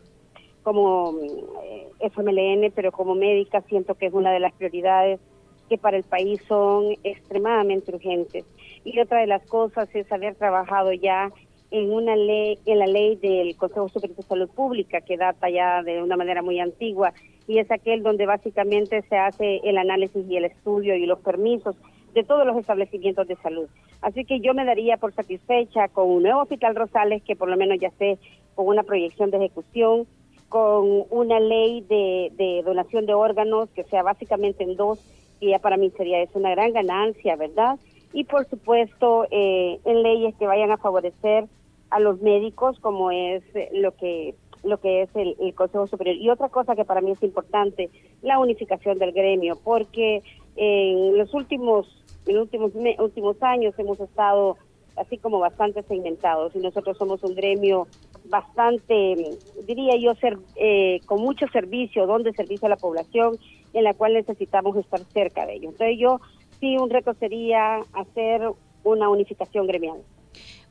como 0.64 1.14
eh, 1.62 1.86
FMLN, 2.00 2.72
pero 2.74 2.90
como 2.90 3.14
médica 3.14 3.60
siento 3.68 3.94
que 3.94 4.06
es 4.06 4.12
una 4.12 4.32
de 4.32 4.40
las 4.40 4.52
prioridades 4.52 5.20
que 5.68 5.78
para 5.78 5.96
el 5.96 6.02
país 6.02 6.40
son 6.48 6.96
extremadamente 7.04 7.94
urgentes. 7.94 8.44
Y 8.84 8.98
otra 8.98 9.20
de 9.20 9.28
las 9.28 9.46
cosas 9.46 9.88
es 9.94 10.10
haber 10.10 10.34
trabajado 10.34 10.92
ya 10.92 11.30
en 11.70 11.92
una 11.92 12.16
ley, 12.16 12.58
en 12.66 12.78
la 12.78 12.86
ley 12.86 13.16
del 13.16 13.56
Consejo 13.56 13.88
Superior 13.88 14.16
de 14.16 14.22
Salud 14.22 14.48
Pública, 14.48 15.00
que 15.00 15.16
data 15.16 15.50
ya 15.50 15.82
de 15.82 16.02
una 16.02 16.16
manera 16.16 16.42
muy 16.42 16.60
antigua, 16.60 17.12
y 17.48 17.58
es 17.58 17.70
aquel 17.70 18.02
donde 18.02 18.26
básicamente 18.26 19.02
se 19.02 19.16
hace 19.16 19.60
el 19.64 19.78
análisis 19.78 20.24
y 20.28 20.36
el 20.36 20.44
estudio 20.44 20.96
y 20.96 21.06
los 21.06 21.20
permisos 21.20 21.76
de 22.14 22.24
todos 22.24 22.46
los 22.46 22.56
establecimientos 22.56 23.28
de 23.28 23.36
salud. 23.36 23.68
Así 24.00 24.24
que 24.24 24.40
yo 24.40 24.54
me 24.54 24.64
daría 24.64 24.96
por 24.96 25.12
satisfecha 25.12 25.88
con 25.88 26.08
un 26.08 26.22
nuevo 26.22 26.40
Hospital 26.40 26.74
Rosales, 26.74 27.22
que 27.22 27.36
por 27.36 27.48
lo 27.48 27.56
menos 27.56 27.78
ya 27.78 27.88
esté 27.88 28.18
con 28.54 28.66
una 28.68 28.82
proyección 28.82 29.30
de 29.30 29.36
ejecución, 29.36 30.06
con 30.48 31.04
una 31.10 31.40
ley 31.40 31.82
de, 31.82 32.62
donación 32.64 33.04
de 33.06 33.14
órganos 33.14 33.68
que 33.70 33.84
sea 33.84 34.02
básicamente 34.02 34.64
en 34.64 34.76
dos, 34.76 34.98
y 35.40 35.50
ya 35.50 35.58
para 35.58 35.76
mí 35.76 35.90
sería 35.96 36.22
es 36.22 36.30
una 36.34 36.50
gran 36.50 36.72
ganancia, 36.72 37.36
¿verdad? 37.36 37.78
Y 38.16 38.24
por 38.24 38.48
supuesto 38.48 39.26
eh, 39.30 39.78
en 39.84 40.02
leyes 40.02 40.34
que 40.36 40.46
vayan 40.46 40.70
a 40.70 40.78
favorecer 40.78 41.44
a 41.90 42.00
los 42.00 42.22
médicos, 42.22 42.80
como 42.80 43.10
es 43.10 43.42
lo 43.74 43.94
que 43.94 44.34
lo 44.64 44.80
que 44.80 45.02
es 45.02 45.10
el, 45.14 45.36
Consejo 45.54 45.86
Superior. 45.86 46.16
Y 46.16 46.30
otra 46.30 46.48
cosa 46.48 46.74
que 46.74 46.86
para 46.86 47.02
mí 47.02 47.10
es 47.10 47.22
importante, 47.22 47.90
la 48.22 48.38
unificación 48.38 48.98
del 48.98 49.12
gremio, 49.12 49.58
porque 49.62 50.22
en 50.56 51.18
los 51.18 51.34
últimos, 51.34 52.02
en 52.24 52.38
últimos, 52.38 52.72
últimos 52.98 53.42
años 53.42 53.74
hemos 53.76 54.00
estado 54.00 54.56
así 54.96 55.18
como 55.18 55.38
bastante 55.38 55.82
segmentados 55.82 56.56
y 56.56 56.60
nosotros 56.60 56.96
somos 56.96 57.22
un 57.22 57.34
gremio 57.34 57.86
bastante, 58.30 59.36
diría 59.66 59.94
yo, 60.00 60.14
ser, 60.14 60.38
eh, 60.56 61.00
con 61.04 61.20
mucho 61.20 61.46
servicio, 61.48 62.06
donde 62.06 62.32
servicio 62.32 62.64
a 62.64 62.70
la 62.70 62.76
población, 62.76 63.36
en 63.74 63.84
la 63.84 63.92
cual 63.92 64.14
necesitamos 64.14 64.74
estar 64.78 65.00
cerca 65.12 65.44
de 65.44 65.56
ellos. 65.56 65.72
Entonces 65.72 65.98
yo 65.98 66.18
sí 66.60 66.76
un 66.76 66.90
reto 66.90 67.14
sería 67.14 67.78
hacer 67.92 68.42
una 68.84 69.08
unificación 69.08 69.66
gremial. 69.66 69.98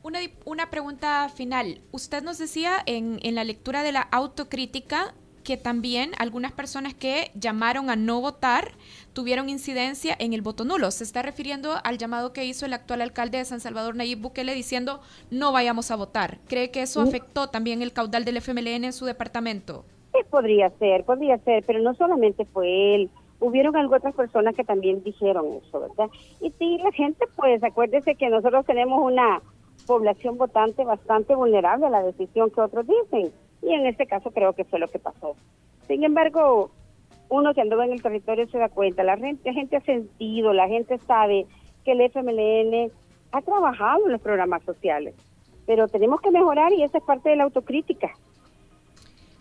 Una, 0.02 0.20
una 0.44 0.70
pregunta 0.70 1.28
final. 1.28 1.80
Usted 1.90 2.22
nos 2.22 2.38
decía 2.38 2.74
en, 2.86 3.18
en 3.22 3.34
la 3.34 3.44
lectura 3.44 3.82
de 3.82 3.92
la 3.92 4.02
autocrítica 4.02 5.14
que 5.46 5.56
también 5.56 6.10
algunas 6.18 6.50
personas 6.50 6.92
que 6.92 7.30
llamaron 7.34 7.88
a 7.88 7.94
no 7.94 8.20
votar 8.20 8.72
tuvieron 9.12 9.48
incidencia 9.48 10.16
en 10.18 10.32
el 10.32 10.42
voto 10.42 10.64
nulo. 10.64 10.90
Se 10.90 11.04
está 11.04 11.22
refiriendo 11.22 11.74
al 11.84 11.98
llamado 11.98 12.32
que 12.32 12.44
hizo 12.44 12.66
el 12.66 12.72
actual 12.72 13.00
alcalde 13.00 13.38
de 13.38 13.44
San 13.44 13.60
Salvador, 13.60 13.94
Nayib 13.94 14.20
Bukele, 14.20 14.54
diciendo 14.54 15.00
no 15.30 15.52
vayamos 15.52 15.92
a 15.92 15.96
votar. 15.96 16.38
¿Cree 16.48 16.72
que 16.72 16.82
eso 16.82 17.00
mm. 17.00 17.04
afectó 17.04 17.48
también 17.48 17.80
el 17.80 17.92
caudal 17.92 18.24
del 18.24 18.38
FMLN 18.38 18.86
en 18.86 18.92
su 18.92 19.04
departamento? 19.04 19.84
Sí, 20.12 20.18
podría 20.28 20.68
ser, 20.80 21.04
podría 21.04 21.38
ser, 21.38 21.62
pero 21.64 21.78
no 21.78 21.94
solamente 21.94 22.44
fue 22.46 22.96
él. 22.96 23.10
Hubieron 23.46 23.76
algunas 23.76 24.00
otras 24.00 24.14
personas 24.16 24.56
que 24.56 24.64
también 24.64 25.04
dijeron 25.04 25.46
eso, 25.52 25.80
¿verdad? 25.80 26.10
Y 26.40 26.50
sí, 26.58 26.78
la 26.82 26.90
gente, 26.90 27.26
pues 27.36 27.62
acuérdese 27.62 28.16
que 28.16 28.28
nosotros 28.28 28.66
tenemos 28.66 29.00
una 29.00 29.40
población 29.86 30.36
votante 30.36 30.84
bastante 30.84 31.36
vulnerable 31.36 31.86
a 31.86 31.90
la 31.90 32.02
decisión 32.02 32.50
que 32.50 32.60
otros 32.60 32.86
dicen. 32.88 33.30
Y 33.62 33.72
en 33.72 33.86
este 33.86 34.06
caso 34.06 34.32
creo 34.32 34.52
que 34.52 34.64
fue 34.64 34.80
lo 34.80 34.88
que 34.88 34.98
pasó. 34.98 35.36
Sin 35.86 36.02
embargo, 36.02 36.72
uno 37.28 37.54
que 37.54 37.60
anduvo 37.60 37.82
en 37.82 37.92
el 37.92 38.02
territorio 38.02 38.48
se 38.48 38.58
da 38.58 38.68
cuenta, 38.68 39.04
la 39.04 39.16
gente, 39.16 39.48
la 39.48 39.54
gente 39.54 39.76
ha 39.76 39.80
sentido, 39.82 40.52
la 40.52 40.66
gente 40.66 40.98
sabe 40.98 41.46
que 41.84 41.92
el 41.92 42.00
FMLN 42.00 42.90
ha 43.30 43.42
trabajado 43.42 44.06
en 44.06 44.12
los 44.12 44.20
programas 44.20 44.64
sociales, 44.64 45.14
pero 45.66 45.86
tenemos 45.86 46.20
que 46.20 46.32
mejorar 46.32 46.72
y 46.72 46.82
esa 46.82 46.98
es 46.98 47.04
parte 47.04 47.30
de 47.30 47.36
la 47.36 47.44
autocrítica. 47.44 48.10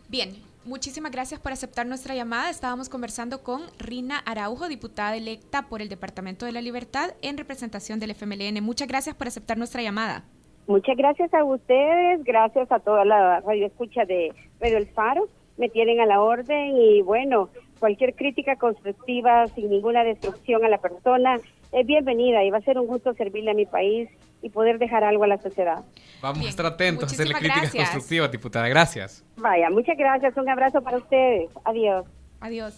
Bien, 0.10 0.36
muchísimas 0.66 1.12
gracias 1.12 1.40
por 1.40 1.52
aceptar 1.52 1.86
nuestra 1.86 2.16
llamada. 2.16 2.50
Estábamos 2.50 2.90
conversando 2.90 3.44
con 3.44 3.62
Rina 3.80 4.20
Araujo, 4.26 4.68
diputada 4.68 5.16
electa 5.16 5.64
por 5.70 5.82
el 5.82 5.90
Departamento 5.90 6.46
de 6.46 6.52
la 6.52 6.62
Libertad 6.62 7.12
en 7.22 7.38
representación 7.38 8.00
del 8.00 8.12
FMLN. 8.12 8.64
Muchas 8.64 8.88
gracias 8.88 9.16
por 9.16 9.28
aceptar 9.28 9.58
nuestra 9.58 9.82
llamada. 9.82 10.24
Muchas 10.68 10.98
gracias 10.98 11.34
a 11.34 11.44
ustedes, 11.44 12.24
gracias 12.24 12.72
a 12.72 12.80
toda 12.80 13.06
la 13.06 13.40
radio 13.42 13.68
escucha 13.68 14.04
de 14.06 14.34
Radio 14.60 14.78
El 14.78 14.88
Faro, 14.88 15.30
me 15.58 15.70
tienen 15.70 16.00
a 16.00 16.06
la 16.06 16.22
orden 16.22 16.76
y 16.76 17.02
bueno, 17.04 17.50
cualquier 17.80 18.16
crítica 18.16 18.56
constructiva 18.56 19.48
sin 19.48 19.70
ninguna 19.70 20.04
destrucción 20.04 20.64
a 20.66 20.70
la 20.70 20.78
persona 20.78 21.38
es 21.72 21.86
bienvenida 21.86 22.44
y 22.44 22.50
va 22.50 22.60
a 22.60 22.62
ser 22.62 22.80
un 22.80 22.88
gusto 22.88 23.14
servirle 23.14 23.52
a 23.52 23.54
mi 23.54 23.66
país 23.66 24.10
y 24.42 24.50
poder 24.50 24.78
dejar 24.80 25.04
algo 25.04 25.24
a 25.24 25.28
la 25.28 25.42
sociedad. 25.42 25.84
Vamos 26.22 26.46
a 26.46 26.50
estar 26.50 26.66
atentos 26.66 27.12
a 27.12 27.14
hacerle 27.14 27.34
críticas 27.34 27.74
constructivas, 27.74 28.32
diputada. 28.32 28.68
Gracias. 28.68 29.24
Vaya, 29.38 29.70
muchas 29.70 29.98
gracias. 29.98 30.38
Un 30.38 30.50
abrazo 30.50 30.82
para 30.82 30.98
ustedes. 30.98 31.50
Adiós. 31.64 32.06
Adiós. 32.40 32.74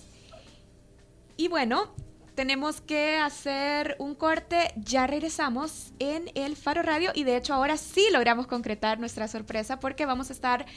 Y 1.35 1.47
bueno, 1.49 1.93
tenemos 2.37 2.81
que 2.81 3.17
hacer 3.17 3.95
un 3.97 4.13
corte. 4.13 4.71
Ya 4.77 5.07
regresamos 5.07 5.91
en 5.97 6.29
el 6.35 6.55
Faro 6.55 6.83
Radio 6.83 7.09
y 7.15 7.23
de 7.23 7.35
hecho 7.35 7.55
ahora 7.55 7.77
sí 7.77 8.05
logramos 8.11 8.45
concretar 8.45 8.99
nuestra 8.99 9.27
sorpresa 9.27 9.79
porque 9.79 10.05
vamos 10.05 10.29
a 10.29 10.33
estar 10.33 10.67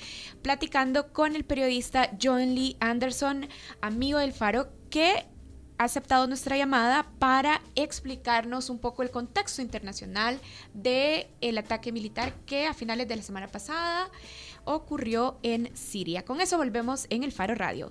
platicando 0.41 1.13
con 1.13 1.37
el 1.37 1.45
periodista 1.45 2.13
John 2.21 2.55
Lee 2.55 2.79
Anderson, 2.81 3.47
amigo 3.83 4.19
del 4.19 4.33
Faro, 4.33 4.71
que 4.89 5.27
ha 5.77 5.85
aceptado 5.85 6.27
nuestra 6.27 6.57
llamada 6.57 7.13
para 7.19 7.61
explicarnos 7.75 8.71
un 8.71 8.79
poco 8.79 9.03
el 9.03 9.11
contexto 9.11 9.61
internacional 9.61 10.41
del 10.73 11.27
el 11.43 11.59
ataque 11.59 11.93
militar 11.93 12.33
que 12.47 12.69
a 12.69 12.73
finales 12.73 13.07
de 13.07 13.17
la 13.17 13.23
semana 13.23 13.49
pasada 13.49 14.09
ocurrió 14.65 15.39
en 15.43 15.77
Siria. 15.77 16.25
Con 16.25 16.41
eso 16.41 16.57
volvemos 16.57 17.07
en 17.11 17.23
el 17.23 17.33
Faro 17.33 17.55
Radio. 17.55 17.91